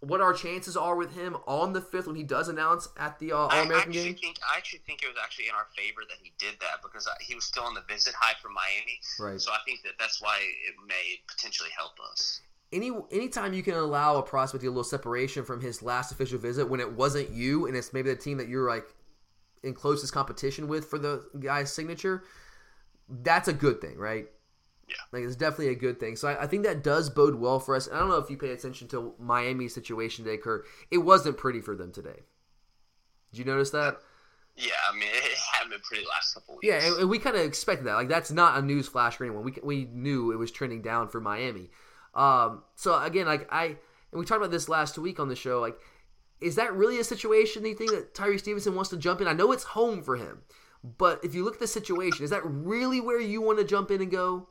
[0.00, 3.32] What our chances are with him on the fifth when he does announce at the
[3.32, 4.14] uh, All American game?
[4.14, 7.06] Think, I actually think it was actually in our favor that he did that because
[7.06, 9.00] uh, he was still on the visit high from Miami.
[9.18, 9.40] Right.
[9.40, 12.40] So I think that that's why it may potentially help us.
[12.72, 16.68] Any anytime you can allow a prospect a little separation from his last official visit
[16.68, 18.84] when it wasn't you and it's maybe the team that you're like
[19.62, 22.24] in closest competition with for the guy's signature,
[23.08, 24.28] that's a good thing, right?
[24.88, 24.96] Yeah.
[25.12, 26.16] Like it's definitely a good thing.
[26.16, 27.86] So I, I, think that does bode well for us.
[27.86, 30.64] And I don't know if you pay attention to Miami's situation today, Kurt.
[30.90, 32.20] It wasn't pretty for them today.
[33.30, 33.98] Did you notice that?
[34.56, 36.66] Yeah, I mean it hadn't been pretty last couple weeks.
[36.66, 37.94] Yeah, and, and we kind of expected that.
[37.94, 39.44] Like that's not a news flash for anyone.
[39.44, 41.70] We we knew it was trending down for Miami.
[42.14, 43.76] Um, so again, like I
[44.10, 45.60] and we talked about this last week on the show.
[45.60, 45.78] Like,
[46.40, 47.62] is that really a situation?
[47.62, 49.28] Do you think that Tyrique Stevenson wants to jump in?
[49.28, 50.42] I know it's home for him,
[50.82, 53.90] but if you look at the situation, is that really where you want to jump
[53.90, 54.48] in and go?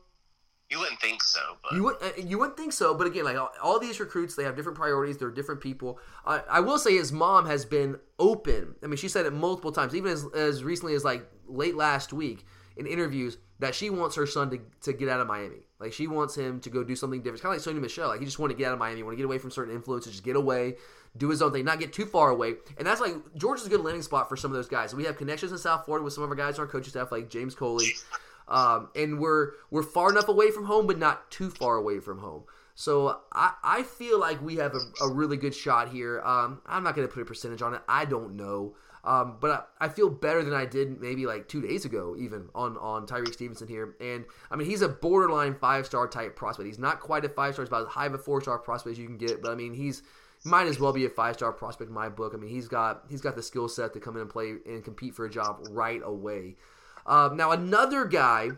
[0.70, 2.94] You wouldn't think so, but you would uh, you wouldn't think so.
[2.94, 5.16] But again, like all, all these recruits, they have different priorities.
[5.16, 5.98] They're different people.
[6.26, 8.74] I, I will say his mom has been open.
[8.82, 12.12] I mean, she said it multiple times, even as as recently as like late last
[12.12, 12.44] week
[12.76, 15.66] in interviews that she wants her son to, to get out of Miami.
[15.80, 17.36] Like she wants him to go do something different.
[17.36, 18.08] It's kind of like Sony Michel.
[18.08, 19.74] Like he just want to get out of Miami, want to get away from certain
[19.74, 20.76] influences, just get away,
[21.16, 22.54] do his own thing, not get too far away.
[22.76, 24.94] And that's like Georgia's a good landing spot for some of those guys.
[24.94, 27.10] We have connections in South Florida with some of our guys on our coaching staff,
[27.10, 27.86] like James Coley.
[28.48, 32.18] Um, and we're we're far enough away from home, but not too far away from
[32.18, 32.44] home.
[32.74, 36.20] So I, I feel like we have a, a really good shot here.
[36.20, 37.80] Um, I'm not going to put a percentage on it.
[37.88, 38.76] I don't know.
[39.04, 42.48] Um, but I, I, feel better than I did maybe like two days ago, even
[42.54, 43.96] on on Tyrique Stevenson here.
[44.00, 46.66] And I mean, he's a borderline five star type prospect.
[46.66, 48.98] He's not quite a five star; about as high of a four star prospect as
[48.98, 49.40] you can get.
[49.40, 50.02] But I mean, he's
[50.44, 52.32] might as well be a five star prospect in my book.
[52.34, 54.84] I mean, he's got he's got the skill set to come in and play and
[54.84, 56.56] compete for a job right away.
[57.08, 58.50] Um, now, another guy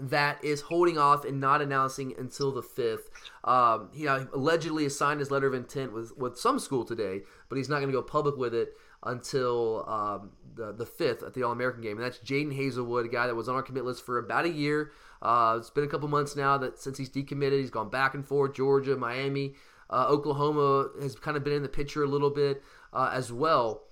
[0.00, 3.10] that is holding off and not announcing until the fifth.
[3.44, 7.56] Um, he allegedly has signed his letter of intent with with some school today, but
[7.56, 11.42] he's not going to go public with it until um, the the fifth at the
[11.42, 14.04] All American game, and that's Jadon Haselwood, a guy that was on our commit list
[14.04, 14.92] for about a year.
[15.20, 18.24] Uh, it's been a couple months now that since he's decommitted, he's gone back and
[18.26, 18.54] forth.
[18.54, 19.54] Georgia, Miami,
[19.90, 22.62] uh, Oklahoma has kind of been in the picture a little bit
[22.92, 23.82] uh, as well.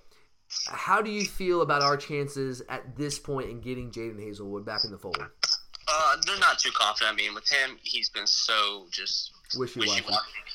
[0.65, 4.83] How do you feel about our chances at this point in getting Jadon Haselwood back
[4.83, 5.17] in the fold?
[5.87, 7.13] Uh, they're not too confident.
[7.13, 10.03] I mean, with him, he's been so just wishy-washy.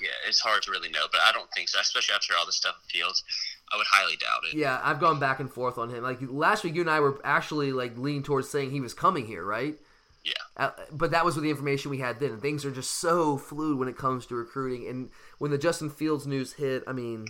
[0.00, 1.80] Yeah, it's hard to really know, but I don't think so.
[1.80, 3.24] Especially after all the stuff in Fields,
[3.72, 4.58] I would highly doubt it.
[4.58, 6.02] Yeah, I've gone back and forth on him.
[6.02, 9.26] Like last week, you and I were actually like leaning towards saying he was coming
[9.26, 9.78] here, right?
[10.24, 10.32] Yeah.
[10.56, 12.38] Uh, but that was with the information we had then.
[12.38, 14.86] Things are just so fluid when it comes to recruiting.
[14.86, 17.26] And when the Justin Fields news hit, I mean,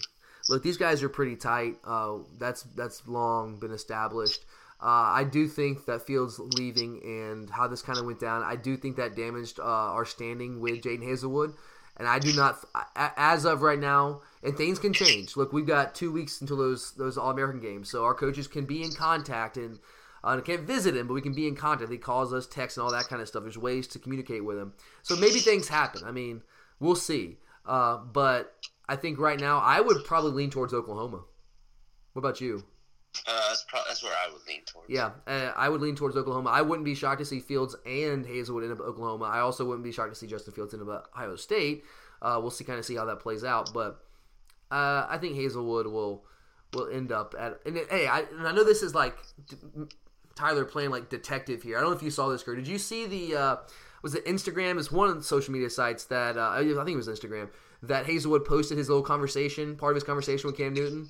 [0.48, 1.76] look, these guys are pretty tight.
[1.84, 4.44] Uh, that's that's long been established.
[4.80, 8.56] Uh, I do think that Fields leaving and how this kind of went down, I
[8.56, 11.54] do think that damaged uh, our standing with Jadon Haselwood.
[11.98, 12.64] And I do not,
[12.96, 15.36] as of right now, and things can change.
[15.36, 18.64] Look, we've got two weeks until those those All American games, so our coaches can
[18.64, 19.78] be in contact and
[20.24, 21.90] uh, can't visit him, but we can be in contact.
[21.90, 23.42] He calls us, text, and all that kind of stuff.
[23.42, 24.72] There's ways to communicate with him.
[25.02, 26.02] So maybe things happen.
[26.04, 26.42] I mean,
[26.80, 27.36] we'll see.
[27.66, 28.54] Uh, but
[28.88, 31.24] I think right now I would probably lean towards Oklahoma.
[32.12, 32.64] What about you?
[33.26, 34.88] Uh, that's, pro- that's where I would lean towards.
[34.88, 36.50] Yeah, uh, I would lean towards Oklahoma.
[36.50, 39.26] I wouldn't be shocked to see Fields and Haselwood end up Oklahoma.
[39.26, 41.84] I also wouldn't be shocked to see Justin Fields end up Ohio State.
[42.22, 43.72] Uh, we'll see, kind of see how that plays out.
[43.74, 44.02] But
[44.70, 46.24] uh, I think Haselwood will
[46.72, 47.60] will end up at.
[47.66, 49.16] And it, hey, I, and I know this is like
[50.34, 51.76] Tyler playing like detective here.
[51.76, 52.56] I don't know if you saw this, Kurt.
[52.56, 53.36] Did you see the?
[53.36, 53.56] Uh,
[54.02, 54.78] was it Instagram?
[54.78, 57.50] It's one of the social media sites that uh, I think it was Instagram
[57.82, 61.08] that Haselwood posted his little conversation, part of his conversation with Cam Newton.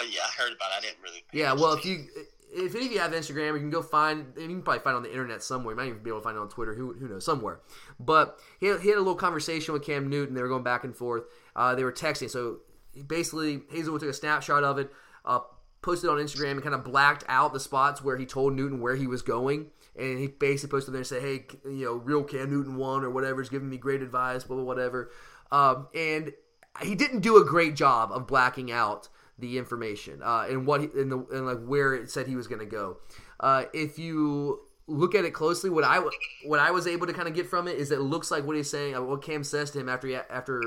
[0.00, 0.70] Uh, yeah, I heard about.
[0.70, 0.78] it.
[0.78, 1.24] I didn't really.
[1.32, 2.06] Yeah, well, if you
[2.52, 4.32] if any of you have Instagram, you can go find.
[4.36, 5.74] You can probably find it on the internet somewhere.
[5.74, 6.74] You might even be able to find it on Twitter.
[6.74, 7.24] Who, who knows?
[7.24, 7.60] Somewhere.
[8.00, 10.34] But he had, he had a little conversation with Cam Newton.
[10.34, 11.24] They were going back and forth.
[11.54, 12.30] Uh, they were texting.
[12.30, 12.58] So
[13.06, 14.90] basically, Haselwood took a snapshot of it,
[15.24, 15.40] uh,
[15.82, 18.96] posted on Instagram, and kind of blacked out the spots where he told Newton where
[18.96, 19.70] he was going.
[19.98, 23.10] And he basically posted there and said, "Hey, you know, real Cam Newton won or
[23.10, 25.10] whatever is giving me great advice, blah blah whatever."
[25.50, 26.32] Um, and
[26.82, 31.12] he didn't do a great job of blacking out the information uh, and what and,
[31.12, 32.98] the, and like where it said he was going to go.
[33.38, 36.02] Uh, if you look at it closely, what I
[36.44, 38.44] what I was able to kind of get from it is that it looks like
[38.44, 38.94] what he's saying.
[38.96, 40.62] Uh, what Cam says to him after he, after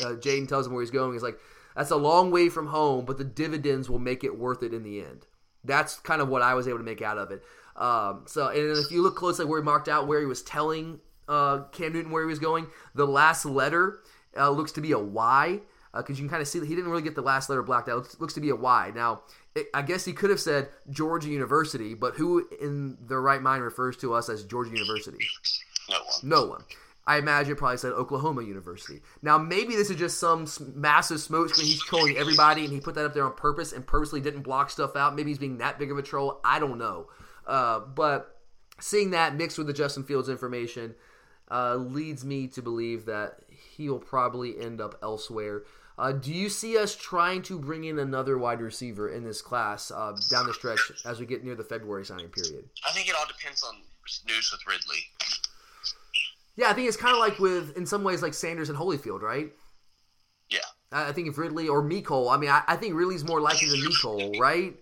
[0.00, 1.38] uh, Jadon tells him where he's going is like
[1.76, 4.82] that's a long way from home, but the dividends will make it worth it in
[4.82, 5.26] the end.
[5.62, 7.44] That's kind of what I was able to make out of it.
[7.76, 11.00] Um, so, and if you look closely where he marked out where he was telling
[11.30, 14.00] uh, Cam Newton where he was going, the last letter
[14.36, 15.60] uh, looks to be a Y
[15.92, 17.62] because uh, you can kind of see that he didn't really get the last letter
[17.62, 17.92] blacked out.
[17.92, 18.92] It looks, looks to be a Y.
[18.94, 19.22] Now,
[19.54, 23.62] it, I guess he could have said Georgia University, but who in their right mind
[23.62, 25.18] refers to us as Georgia University?
[25.88, 26.14] No one.
[26.22, 26.64] No one.
[27.06, 29.00] I imagine probably said Oklahoma University.
[29.22, 31.66] Now, maybe this is just some massive smoke screen.
[31.66, 34.70] He's trolling everybody, and he put that up there on purpose and purposely didn't block
[34.70, 35.16] stuff out.
[35.16, 36.40] Maybe he's being that big of a troll.
[36.44, 37.08] I don't know.
[37.46, 38.40] Uh, but
[38.80, 40.94] seeing that mixed with the Justin Fields information
[41.50, 43.40] uh, leads me to believe that
[43.76, 45.64] he will probably end up elsewhere.
[45.98, 49.90] Uh, do you see us trying to bring in another wide receiver in this class
[49.90, 52.64] uh, down the stretch as we get near the February signing period?
[52.88, 53.74] I think it all depends on
[54.26, 54.98] news with Ridley.
[56.56, 59.20] Yeah, I think it's kind of like with, in some ways, like Sanders and Holyfield,
[59.20, 59.52] right?
[60.48, 60.58] Yeah.
[60.92, 63.80] I think if Ridley or Mecole, I mean, I, I think Ridley's more likely than
[63.80, 64.74] Mecole, right?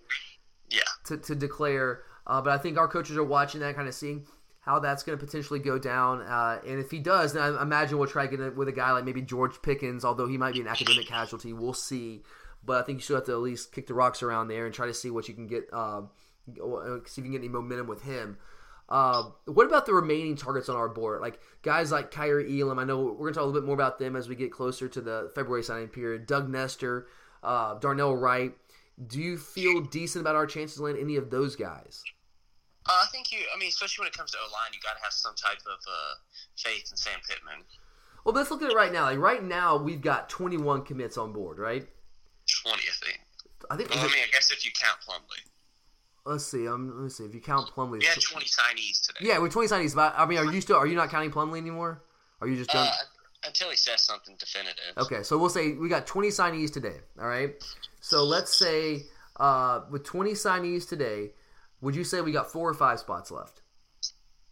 [0.69, 0.79] Yeah.
[1.05, 2.03] To, to declare.
[2.25, 4.25] Uh, but I think our coaches are watching that, kind of seeing
[4.69, 6.21] how that's going to potentially go down.
[6.21, 8.71] Uh, and if he does, then I imagine we'll try to get it with a
[8.71, 11.53] guy like maybe George Pickens, although he might be an academic casualty.
[11.53, 12.21] We'll see.
[12.63, 14.75] But I think you still have to at least kick the rocks around there and
[14.75, 16.01] try to see what you can get, uh,
[16.45, 18.37] see if you can get any momentum with him.
[18.87, 21.19] Uh, what about the remaining targets on our board?
[21.19, 22.77] Like guys like Kaiir Elam.
[22.77, 24.51] I know we're going to talk a little bit more about them as we get
[24.51, 26.27] closer to the February signing period.
[26.27, 27.07] Doug Nester,
[27.41, 28.53] uh, Darnell Wright.
[29.07, 32.03] Do you feel decent about our chances to land any of those guys?
[32.85, 33.39] Uh, I think you.
[33.53, 35.59] I mean, especially when it comes to O line, you got to have some type
[35.65, 36.13] of uh,
[36.55, 37.65] faith in Sam Pittman.
[38.25, 39.03] Well, let's look at it right now.
[39.03, 41.87] Like right now, we've got 21 commits on board, right?
[42.63, 43.19] 20, I think.
[43.69, 43.89] I think.
[43.89, 45.45] Well, I mean, I guess if you count Plumlee.
[46.25, 46.67] Let's see.
[46.67, 47.23] Um, let me see.
[47.23, 49.19] If you count Plumlee, we had 20 signees today.
[49.29, 49.95] Yeah, we're 20 signees.
[49.95, 50.77] But I mean, are you still?
[50.77, 52.03] Are you not counting Plumlee anymore?
[52.41, 52.87] Are you just done?
[52.87, 52.91] Uh,
[53.45, 54.97] until he says something definitive.
[54.97, 56.97] Okay, so we'll say we got 20 signees today.
[57.19, 57.55] All right.
[58.01, 59.03] So let's say
[59.39, 61.31] uh, with 20 signees today,
[61.81, 63.61] would you say we got four or five spots left?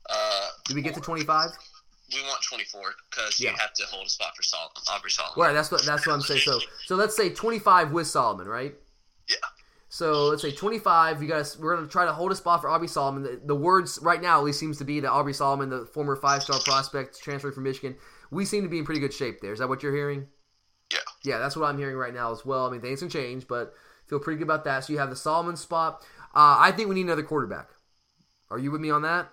[0.10, 1.52] Uh, Did we get to 25?
[2.14, 3.52] We want 24 because Yeah.
[3.52, 5.34] you have to hold a spot for Sol- Aubrey Solomon.
[5.38, 5.54] Right.
[5.54, 6.40] That's what that's what I'm saying.
[6.42, 8.74] So so let's say 25 with Solomon, right?
[9.28, 9.36] Yeah.
[9.90, 11.22] So let's say 25.
[11.22, 13.24] You guys, we're gonna try to hold a spot for Aubrey Solomon.
[13.24, 16.16] The, the words right now at least seems to be that Aubrey Solomon, the former
[16.16, 17.98] five-star prospect transferred from Michigan,
[18.32, 19.52] we seem to be in pretty good shape there.
[19.52, 20.28] Is that what you're hearing?
[20.94, 21.00] Yeah.
[21.24, 22.68] Yeah, that's what I'm hearing right now as well.
[22.68, 23.74] I mean, things can change, but
[24.08, 24.86] feel pretty good about that.
[24.86, 26.06] So you have the Solomon spot.
[26.38, 27.70] Uh, I think we need another quarterback.
[28.52, 29.28] Are you with me on that?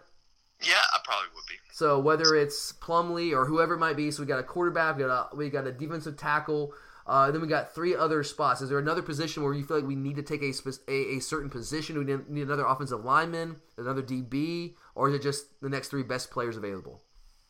[0.63, 1.57] Yeah, I probably would be.
[1.71, 5.03] So whether it's Plumlee or whoever it might be, so we got a quarterback, we
[5.03, 6.73] got a, we got a defensive tackle,
[7.07, 8.63] uh, then we got three other spots.
[8.63, 10.51] Is there another position where you feel like we need to take a
[10.89, 11.99] a, a certain position?
[11.99, 16.05] We need, need another offensive lineman, another DB, or is it just the next three
[16.05, 17.03] best players available?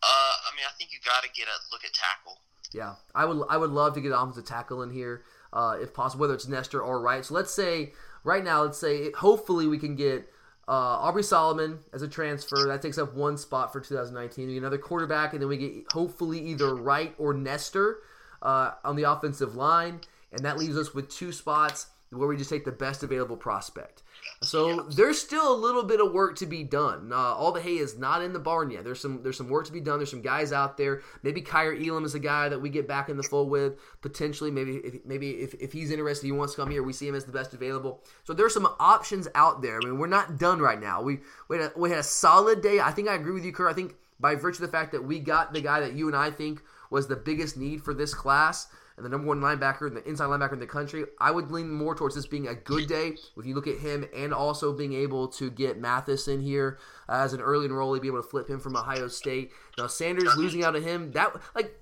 [0.02, 2.40] Uh, I mean, I think you got to get a look at tackle.
[2.72, 5.94] Yeah, I would I would love to get an offensive tackle in here uh, if
[5.94, 7.24] possible, whether it's Nester or Wright.
[7.24, 7.92] So let's say
[8.24, 10.28] right now, let's say hopefully we can get
[10.66, 12.66] uh, Aubrey Solomon as a transfer.
[12.66, 14.46] That takes up one spot for 2019.
[14.46, 17.98] We get another quarterback, and then we get hopefully either Wright or Nester
[18.42, 20.00] uh, on the offensive line,
[20.32, 24.02] and that leaves us with two spots where we just take the best available prospect.
[24.42, 27.12] So there's still a little bit of work to be done.
[27.12, 28.84] Uh, all the hay is not in the barn yet.
[28.84, 29.98] There's some there's some work to be done.
[29.98, 31.02] There's some guys out there.
[31.22, 34.50] Maybe Kaiir Elam is a guy that we get back in the fold with potentially.
[34.50, 36.82] Maybe if, maybe if, if he's interested, he wants to come here.
[36.82, 38.02] We see him as the best available.
[38.24, 39.78] So there's some options out there.
[39.82, 41.02] I mean, we're not done right now.
[41.02, 42.80] We we had a, we had a solid day.
[42.80, 43.70] I think I agree with you, Kurt.
[43.70, 46.16] I think by virtue of the fact that we got the guy that you and
[46.16, 49.96] I think was the biggest need for this class and the number one linebacker and
[49.96, 52.86] the inside linebacker in the country, I would lean more towards this being a good
[52.86, 53.14] day.
[53.36, 56.78] If you look at him and also being able to get Mathis in here
[57.08, 59.50] as an early enrollee, be able to flip him from Ohio State.
[59.78, 61.76] Now Sanders losing out to him, that like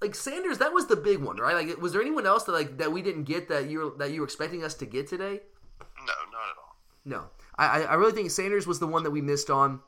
[0.00, 1.54] like Sanders, that was the big one, right?
[1.54, 4.10] Like, was there anyone else that like that we didn't get that you were, that
[4.10, 5.40] you were expecting us to get today?
[5.80, 6.76] No, not at all.
[7.04, 7.24] No,
[7.56, 9.80] I, I really think Sanders was the one that we missed on,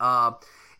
[0.00, 0.32] uh,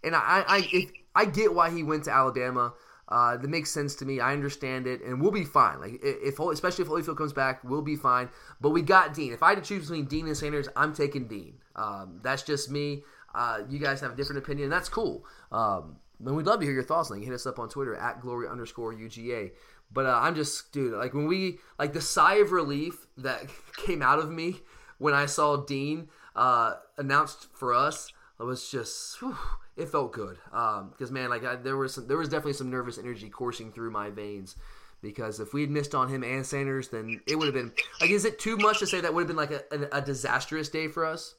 [0.03, 2.75] and I I if, I get why he went to Alabama.
[3.13, 4.21] Uh, that makes sense to me.
[4.21, 5.81] I understand it, and we'll be fine.
[5.81, 8.31] Like if, especially if Holyfield comes back, we'll be fine.
[8.59, 9.35] But we got Dean.
[9.35, 11.59] If I had to choose between Dean and Sanders, I'm taking Dean.
[11.77, 13.03] Um, that's just me.
[13.35, 15.27] Uh, you guys have a different opinion, and that's cool.
[15.51, 17.11] Um, and we'd love to hear your thoughts.
[17.11, 19.51] Like hit us up on Twitter at glory underscore UGA.
[19.93, 23.43] But uh, I'm just, dude, like when we like the sigh of relief that
[23.77, 24.63] came out of me
[24.97, 28.11] when I saw Dean uh, announced for us,
[28.41, 29.21] it was just.
[29.21, 29.37] Whew,
[29.77, 32.71] it felt good because um, man, like I, there was some, there was definitely some
[32.71, 34.57] nervous energy coursing through my veins
[35.01, 38.11] because if we had missed on him and Sanders, then it would have been like,
[38.11, 40.69] is it too much to say that would have been like a, a, a disastrous
[40.69, 41.35] day for us?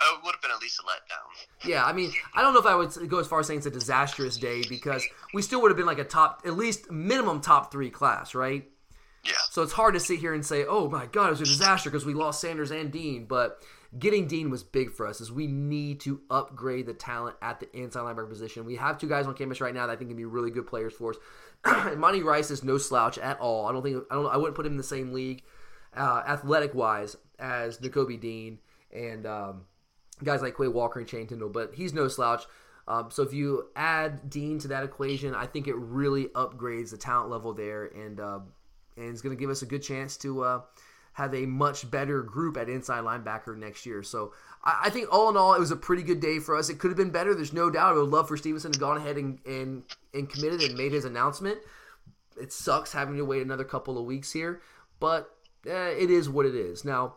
[0.00, 1.68] Oh, it would have been at least a letdown.
[1.68, 3.66] Yeah, I mean, I don't know if I would go as far as saying it's
[3.66, 7.40] a disastrous day because we still would have been like a top, at least minimum
[7.40, 8.68] top three class, right?
[9.24, 9.32] Yeah.
[9.50, 11.90] So it's hard to sit here and say, "Oh my God, it was a disaster"
[11.90, 13.24] because we lost Sanders and Dean.
[13.24, 13.62] But
[13.98, 17.76] getting Dean was big for us, Is we need to upgrade the talent at the
[17.76, 18.64] inside linebacker position.
[18.64, 20.66] We have two guys on campus right now that I think can be really good
[20.66, 21.94] players for us.
[21.96, 23.66] Monty Rice is no slouch at all.
[23.66, 24.26] I don't think I don't.
[24.26, 25.42] I wouldn't put him in the same league,
[25.96, 28.58] uh, athletic wise, as Nakobe Dean
[28.92, 29.64] and um,
[30.22, 31.48] guys like Quay Walker and Channing Tindall.
[31.48, 32.44] But he's no slouch.
[32.88, 36.96] Um, so if you add Dean to that equation, I think it really upgrades the
[36.96, 38.40] talent level there, and uh,
[38.96, 40.60] and it's going to give us a good chance to uh,
[41.16, 44.02] have a much better group at inside linebacker next year.
[44.02, 46.68] So I, I, think all in all, it was a pretty good day for us.
[46.68, 47.34] It could have been better.
[47.34, 47.94] There's no doubt.
[47.94, 51.06] I would love for Stevenson to gone ahead and, and and committed and made his
[51.06, 51.58] announcement.
[52.38, 54.60] it sucks having to wait another couple of weeks here,
[55.00, 55.34] but
[55.66, 56.84] eh, it is what it is.
[56.84, 57.14] Now,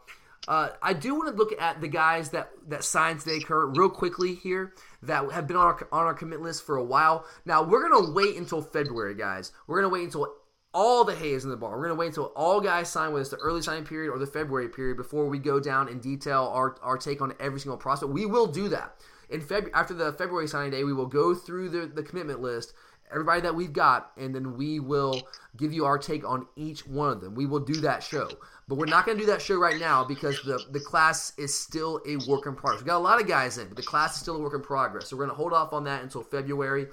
[0.47, 3.89] uh, I do want to look at the guys that that signed today, Kurt, real
[3.89, 4.73] quickly here
[5.03, 7.25] that have been on our on our commit list for a while.
[7.43, 9.51] Now we're gonna wait until February, guys.
[9.67, 10.33] We're gonna wait until
[10.73, 11.77] all the hay is in the barn.
[11.77, 14.27] We're gonna wait until all guys sign with us, the early signing period or the
[14.27, 18.11] February period, before we go down and detail our our take on every single prospect.
[18.11, 18.95] We will do that
[19.29, 20.83] in Feb after the February signing day.
[20.83, 22.73] We will go through the the commitment list
[23.11, 25.21] everybody that we've got, and then we will
[25.57, 27.35] give you our take on each one of them.
[27.35, 28.29] We will do that show.
[28.67, 31.57] But we're not going to do that show right now because the, the class is
[31.57, 32.81] still a work in progress.
[32.81, 34.61] We've got a lot of guys in, but the class is still a work in
[34.61, 35.09] progress.
[35.09, 36.87] So we're going to hold off on that until February.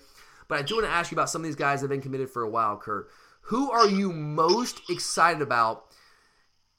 [0.48, 2.00] But I do want to ask you about some of these guys that have been
[2.00, 3.10] committed for a while, Kurt.
[3.46, 5.86] Who are you most excited about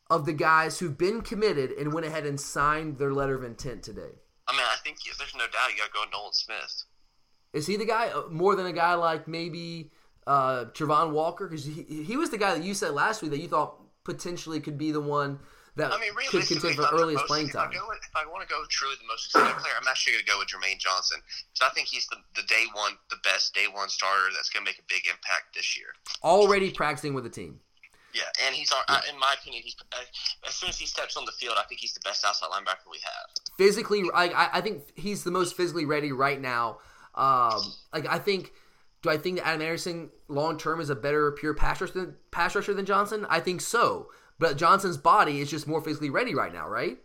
[0.09, 3.83] of the guys who've been committed and went ahead and signed their letter of intent
[3.83, 4.19] today?
[4.47, 6.83] I mean, I think there's no doubt you got to go Nolan Smith.
[7.53, 9.91] Is he the guy uh, more than a guy like maybe
[10.25, 11.47] uh, Travon Walker?
[11.47, 14.59] Because he, he was the guy that you said last week that you thought potentially
[14.59, 15.39] could be the one
[15.77, 17.71] that I mean, could contend for earliest playing time.
[17.71, 20.25] If I, if I, want to go truly the most exciting player, I'm actually going
[20.25, 21.21] to go with Jermaine Johnson.
[21.53, 24.65] because I think he's the, the day one, the best day one starter that's going
[24.65, 25.87] to make a big impact this year.
[26.23, 27.59] Already practicing with the team.
[28.13, 28.71] Yeah, and he's
[29.11, 29.97] in my opinion, he's uh,
[30.47, 32.89] as soon as he steps on the field, I think he's the best outside linebacker
[32.89, 33.29] we have.
[33.57, 36.79] Physically, I, I think he's the most physically ready right now.
[37.13, 37.61] Um,
[37.93, 38.53] like I think
[39.03, 42.15] do I think that Adam Anderson long term is a better pure pass rusher than,
[42.31, 43.25] pass rusher than Johnson?
[43.29, 44.09] I think so.
[44.39, 46.97] But Johnson's body is just more physically ready right now, right?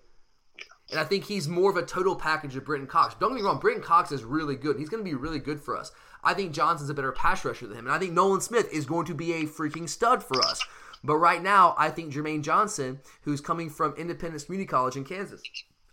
[0.90, 3.14] And I think he's more of a total package of Brenton Cox.
[3.18, 4.78] Don't get me wrong, Brenton Cox is really good.
[4.78, 5.90] He's going to be really good for us.
[6.22, 7.86] I think Johnson's a better pass rusher than him.
[7.86, 10.62] And I think Nolan Smith is going to be a freaking stud for us.
[11.02, 15.42] But right now, I think Jermaine Johnson, who's coming from Independence Community College in Kansas,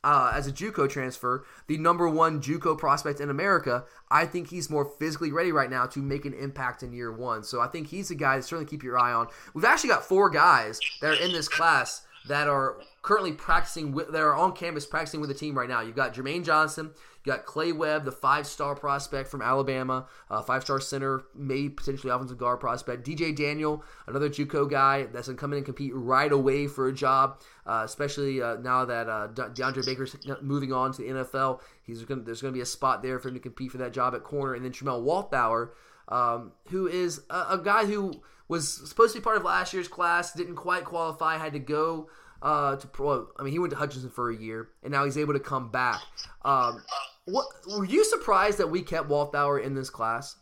[0.04, 3.86] uh, as a JUCO transfer, the number one JUCO prospect in America.
[4.10, 7.44] I think he's more physically ready right now to make an impact in year one.
[7.44, 9.28] So I think he's a guy to certainly keep your eye on.
[9.54, 14.12] We've actually got four guys that are in this class that are currently practicing with,
[14.12, 15.82] that are on campus practicing with the team right now.
[15.82, 16.92] You've got Jermaine Johnson,
[17.24, 22.38] you got Clay Webb, the five-star prospect from Alabama, uh, five-star center, maybe potentially offensive
[22.38, 23.06] guard prospect.
[23.06, 26.88] DJ Daniel, another JUCO guy that's going to come in and compete right away for
[26.88, 31.62] a job, uh, especially uh, now that uh, DeAndre Baker's moving on to the NFL.
[31.82, 33.94] He's gonna, there's going to be a spot there for him to compete for that
[33.94, 35.70] job at corner, and then Tramel Walthour,
[36.10, 39.88] um, who is a, a guy who was supposed to be part of last year's
[39.88, 42.10] class, didn't quite qualify, had to go
[42.42, 43.28] uh, to pro.
[43.40, 45.72] I mean, he went to Hutchinson for a year, and now he's able to come
[45.72, 46.02] back.
[46.44, 46.84] Um,
[47.26, 50.36] what were you surprised that we kept Walthour in this class?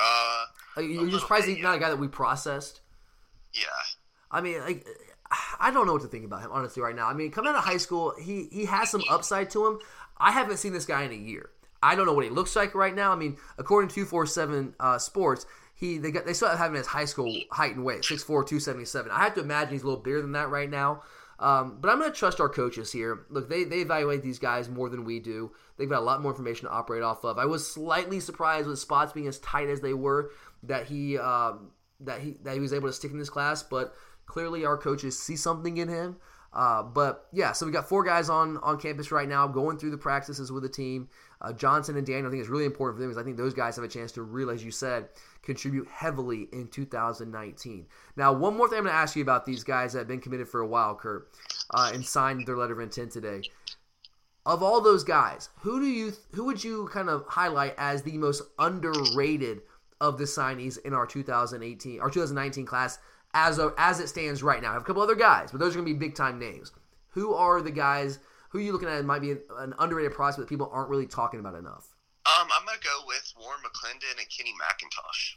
[0.00, 0.44] Uh,
[0.76, 2.80] like, you're surprised bit, he's not a guy that we processed.
[3.52, 3.64] Yeah.
[4.30, 4.86] I mean, like,
[5.60, 7.06] I don't know what to think about him honestly right now.
[7.06, 9.78] I mean, coming out of high school, he he has some upside to him.
[10.16, 11.50] I haven't seen this guy in a year.
[11.82, 13.12] I don't know what he looks like right now.
[13.12, 15.46] I mean, according to two four seven uh, Sports,
[15.78, 19.12] he they got they still have him his high school height and weight 6'4", 277.
[19.12, 21.02] I have to imagine he's a little bigger than that right now.
[21.38, 23.24] Um, but I'm going to trust our coaches here.
[23.30, 25.52] Look, they, they evaluate these guys more than we do.
[25.76, 27.38] They've got a lot more information to operate off of.
[27.38, 30.32] I was slightly surprised with spots being as tight as they were
[30.64, 31.70] that he um,
[32.00, 33.62] that he that he was able to stick in this class.
[33.62, 33.94] But
[34.26, 36.16] clearly, our coaches see something in him.
[36.52, 39.92] Uh, but yeah, so we got four guys on on campus right now going through
[39.92, 41.08] the practices with the team.
[41.40, 43.54] Uh, Johnson and Daniel, I think it's really important for them because I think those
[43.54, 45.08] guys have a chance to really, as you said,
[45.42, 47.86] contribute heavily in 2019.
[48.16, 50.20] Now, one more thing I'm going to ask you about these guys that have been
[50.20, 51.28] committed for a while, Kurt,
[51.72, 53.42] uh, and signed their letter of intent today.
[54.44, 58.16] Of all those guys, who do you who would you kind of highlight as the
[58.16, 59.60] most underrated
[60.00, 62.98] of the signees in our 2018 our 2019 class
[63.34, 64.70] as of, as it stands right now?
[64.70, 66.72] I have a couple other guys, but those are going to be big time names.
[67.10, 68.20] Who are the guys?
[68.48, 71.06] Who are you looking at might be an, an underrated prospect that people aren't really
[71.06, 71.94] talking about enough?
[72.26, 75.36] Um, I'm gonna go with Warren McClendon and Kenny McIntosh.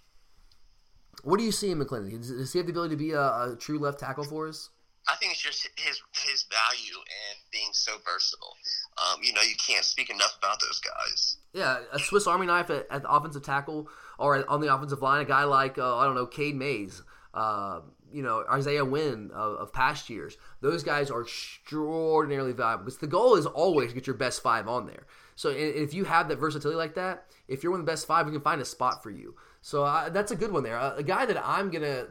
[1.23, 2.11] What do you see in McClendon?
[2.11, 4.69] Does he have the ability to be a, a true left tackle for us?
[5.07, 8.55] I think it's just his his value and being so versatile.
[8.97, 11.37] Um, you know, you can't speak enough about those guys.
[11.53, 13.89] Yeah, a Swiss Army knife at, at the offensive tackle
[14.19, 15.21] or on the offensive line.
[15.21, 17.01] A guy like uh, I don't know, Cade Mays.
[17.33, 17.81] Uh,
[18.13, 20.37] you know Isaiah Wynn of, of, past years.
[20.61, 24.67] Those guys are extraordinarily valuable because the goal is always to get your best five
[24.67, 25.05] on there.
[25.35, 28.25] So if you have that versatility like that, if you're one of the best five,
[28.25, 29.35] we can find a spot for you.
[29.61, 30.77] So uh, that's a good one there.
[30.77, 32.07] Uh, a guy that I'm gonna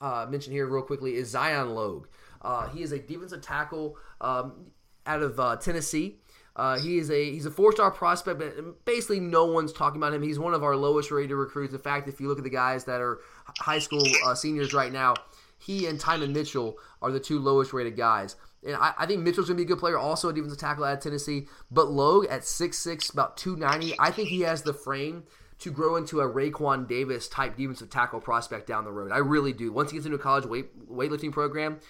[0.00, 2.06] uh, mention here real quickly is Zion Logue.
[2.42, 4.70] Uh, he is a defensive tackle um,
[5.06, 6.20] out of Tennessee.
[6.56, 10.12] Uh, he is a he's a four star prospect, but basically no one's talking about
[10.12, 10.22] him.
[10.22, 11.72] He's one of our lowest rated recruits.
[11.72, 13.20] In fact, if you look at the guys that are
[13.58, 15.14] high school uh, seniors right now,
[15.58, 18.36] he and Tymon Mitchell are the two lowest rated guys.
[18.66, 20.84] And I, I think Mitchell's going to be a good player, also a defensive tackle
[20.84, 21.46] out of Tennessee.
[21.70, 25.24] But Logue at 6'6", about 290, I think he has the frame
[25.60, 29.12] to grow into a Raekwon Davis type defensive tackle prospect down the road.
[29.12, 29.72] I really do.
[29.72, 31.80] Once he gets into a college weight weightlifting program,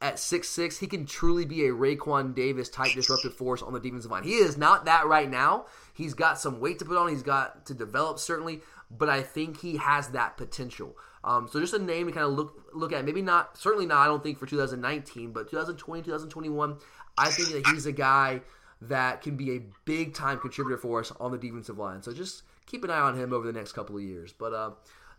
[0.00, 3.80] at six six, he can truly be a Raekwon Davis type disruptive force on the
[3.80, 4.22] defensive line.
[4.22, 5.66] He is not that right now.
[5.92, 7.08] He's got some weight to put on.
[7.08, 10.96] He's got to develop certainly, but I think he has that potential.
[11.24, 13.04] Um, so just a name to kind of look look at.
[13.04, 13.98] Maybe not, certainly not.
[13.98, 16.76] I don't think for 2019, but 2020, 2021.
[17.16, 18.40] I think that he's a guy
[18.80, 22.02] that can be a big time contributor for us on the defensive line.
[22.02, 24.32] So just keep an eye on him over the next couple of years.
[24.32, 24.70] But uh,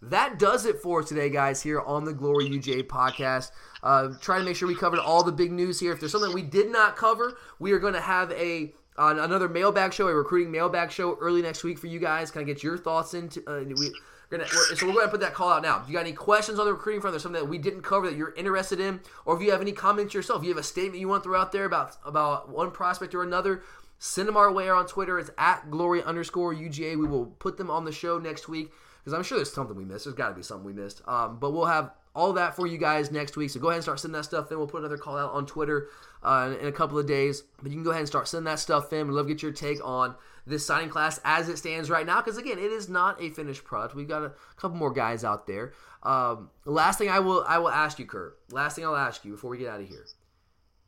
[0.01, 3.51] that does it for today, guys, here on the Glory UGA podcast.
[3.83, 5.91] Uh, trying to make sure we covered all the big news here.
[5.91, 9.47] If there's something we did not cover, we are going to have a uh, another
[9.47, 12.29] mailbag show, a recruiting mailbag show early next week for you guys.
[12.29, 13.41] Kind of get your thoughts into.
[13.47, 13.91] Uh, we,
[14.29, 15.81] Gonna, we're, so we're going to put that call out now.
[15.81, 18.07] If you got any questions on the recruiting front, there's something that we didn't cover
[18.07, 20.63] that you're interested in, or if you have any comments yourself, if you have a
[20.63, 23.63] statement you want to throw out there about about one prospect or another,
[23.97, 25.17] send them our way on Twitter.
[25.17, 26.95] It's at glory underscore UGA.
[26.99, 29.83] We will put them on the show next week because I'm sure there's something we
[29.83, 30.05] missed.
[30.05, 31.01] There's got to be something we missed.
[31.07, 33.49] Um, but we'll have all that for you guys next week.
[33.49, 34.57] So go ahead and start sending that stuff in.
[34.57, 35.87] We'll put another call out on Twitter
[36.21, 37.43] uh, in, in, a couple of days.
[37.61, 39.07] But you can go ahead and start sending that stuff in.
[39.07, 40.15] We'd love to get your take on
[40.45, 42.21] this signing class as it stands right now.
[42.21, 43.95] Because again, it is not a finished product.
[43.95, 45.71] We've got a couple more guys out there.
[46.03, 48.37] Um, last thing I will I will ask you, Kurt.
[48.51, 50.05] Last thing I'll ask you before we get out of here.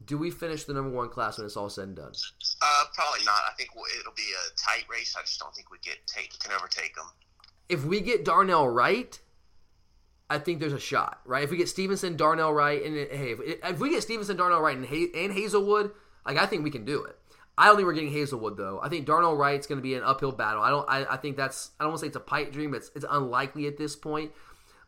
[0.04, 2.12] Do we finish the number one class when it's all said and done?
[2.62, 3.40] Uh, probably not.
[3.48, 3.70] I think
[4.00, 5.16] it'll be a tight race.
[5.18, 7.06] I just don't think we get take can overtake them.
[7.70, 9.20] If we get Darnell Wright,
[10.32, 11.44] I think there's a shot, right?
[11.44, 14.78] If we get Stevenson, Darnell Wright, and hey, if, if we get Stevenson, Darnell Wright,
[14.78, 15.92] and, and Haselwood,
[16.26, 17.18] like I think we can do it.
[17.58, 18.80] I don't think we're getting Haselwood though.
[18.82, 20.64] I think Darnell Wright's going to be an uphill battle.
[20.64, 20.90] I don't.
[20.90, 21.72] I, I think that's.
[21.80, 22.74] I don't want to say it's a pipe dream.
[22.74, 24.32] It's it's unlikely at this point.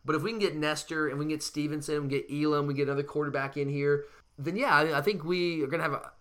[0.05, 2.73] But if we can get Nester and we can get Stevenson, and get Elam, we
[2.73, 4.05] get another quarterback in here,
[4.37, 6.11] then yeah, I, I think we are going to have a.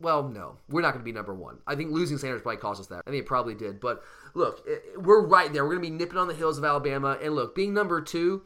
[0.00, 1.58] Well, no, we're not going to be number one.
[1.66, 3.02] I think losing Sanders probably cost us that.
[3.06, 3.80] I think it probably did.
[3.80, 4.02] But
[4.36, 5.64] look, eh, eh, we're right there.
[5.64, 7.18] We're going to be nipping on the hills of Alabama.
[7.22, 8.42] And look, being number two,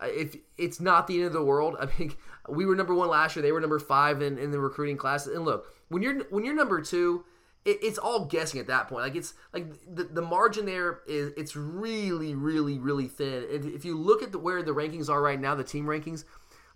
[0.00, 1.76] uh, if it's not the end of the world.
[1.80, 2.14] I mean,
[2.48, 3.42] we were number one last year.
[3.42, 5.26] They were number five in, in the recruiting class.
[5.26, 7.24] And look, when you're when you're number two,
[7.64, 9.04] it, it's all guessing at that point.
[9.04, 13.46] Like it's like the, the margin there is it's really really really thin.
[13.50, 16.24] If you look at the, where the rankings are right now, the team rankings,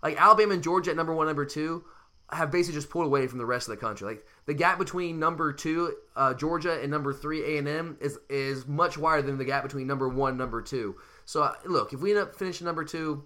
[0.03, 1.83] like Alabama and Georgia at number one, number two
[2.31, 4.07] have basically just pulled away from the rest of the country.
[4.07, 8.19] Like the gap between number two uh, Georgia and number three A and M is
[8.29, 10.95] is much wider than the gap between number one number two.
[11.25, 13.25] So uh, look, if we end up finishing number two,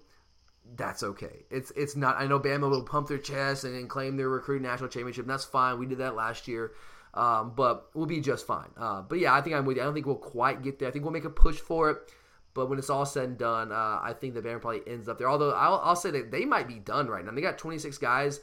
[0.76, 1.44] that's okay.
[1.50, 2.16] It's it's not.
[2.16, 5.24] I know Bama will pump their chest and, and claim their recruiting national championship.
[5.24, 5.78] And that's fine.
[5.78, 6.72] We did that last year.
[7.14, 8.70] Um, but we'll be just fine.
[8.76, 9.82] Uh, but yeah, I think I'm with you.
[9.82, 10.88] I don't think we'll quite get there.
[10.88, 11.98] I think we'll make a push for it.
[12.54, 15.18] But when it's all said and done, uh, I think the Bama probably ends up
[15.18, 15.28] there.
[15.28, 17.32] Although I'll, I'll say that they might be done right now.
[17.32, 18.40] They got 26 guys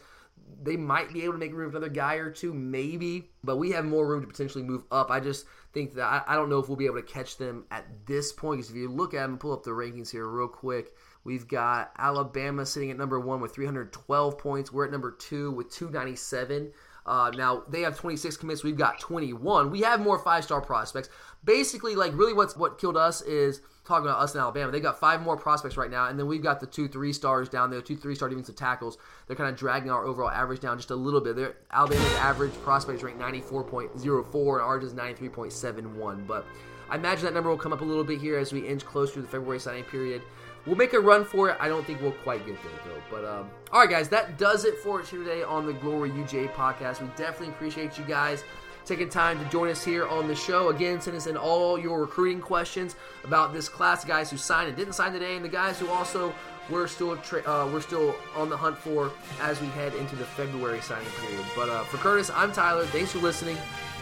[0.61, 3.71] they might be able to make room for another guy or two, maybe, but we
[3.71, 5.09] have more room to potentially move up.
[5.09, 7.65] I just think that I, I don't know if we'll be able to catch them
[7.71, 8.59] at this point.
[8.59, 10.93] Because if you look at them, pull up the rankings here real quick.
[11.23, 14.71] We've got Alabama sitting at number one with 312 points.
[14.71, 16.71] We're at number two with 297.
[17.05, 18.63] Uh, now they have 26 commits.
[18.63, 19.71] We've got 21.
[19.71, 21.09] We have more five star prospects.
[21.43, 24.71] Basically, like really, what's what killed us is talking about us in Alabama.
[24.71, 27.49] They got five more prospects right now, and then we've got the two three stars
[27.49, 28.97] down there, two three star defensive tackles.
[29.27, 31.35] They're kind of dragging our overall average down just a little bit.
[31.35, 36.27] They're, Alabama's average prospects ranked 94.04, and ours is 93.71.
[36.27, 36.45] But
[36.89, 39.15] I imagine that number will come up a little bit here as we inch closer
[39.15, 40.21] to the February signing period.
[40.65, 41.57] We'll make a run for it.
[41.59, 43.01] I don't think we'll quite get there though.
[43.09, 46.11] But um, all right, guys, that does it for us here today on the Glory
[46.11, 47.01] UGA podcast.
[47.01, 48.43] We definitely appreciate you guys
[48.89, 50.69] taking time to join us here on the show.
[50.69, 54.75] Again, send us in all your recruiting questions about this class, guys who signed and
[54.75, 56.33] didn't sign today, and the guys who also
[56.71, 59.11] we're still tra- uh, we're still on the hunt for
[59.41, 61.45] as we head into the February signing period.
[61.55, 62.85] But uh, for Curtis, I'm Tyler.
[62.87, 63.57] Thanks for listening.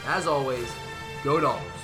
[0.06, 0.72] As always,
[1.24, 1.77] go Dogs.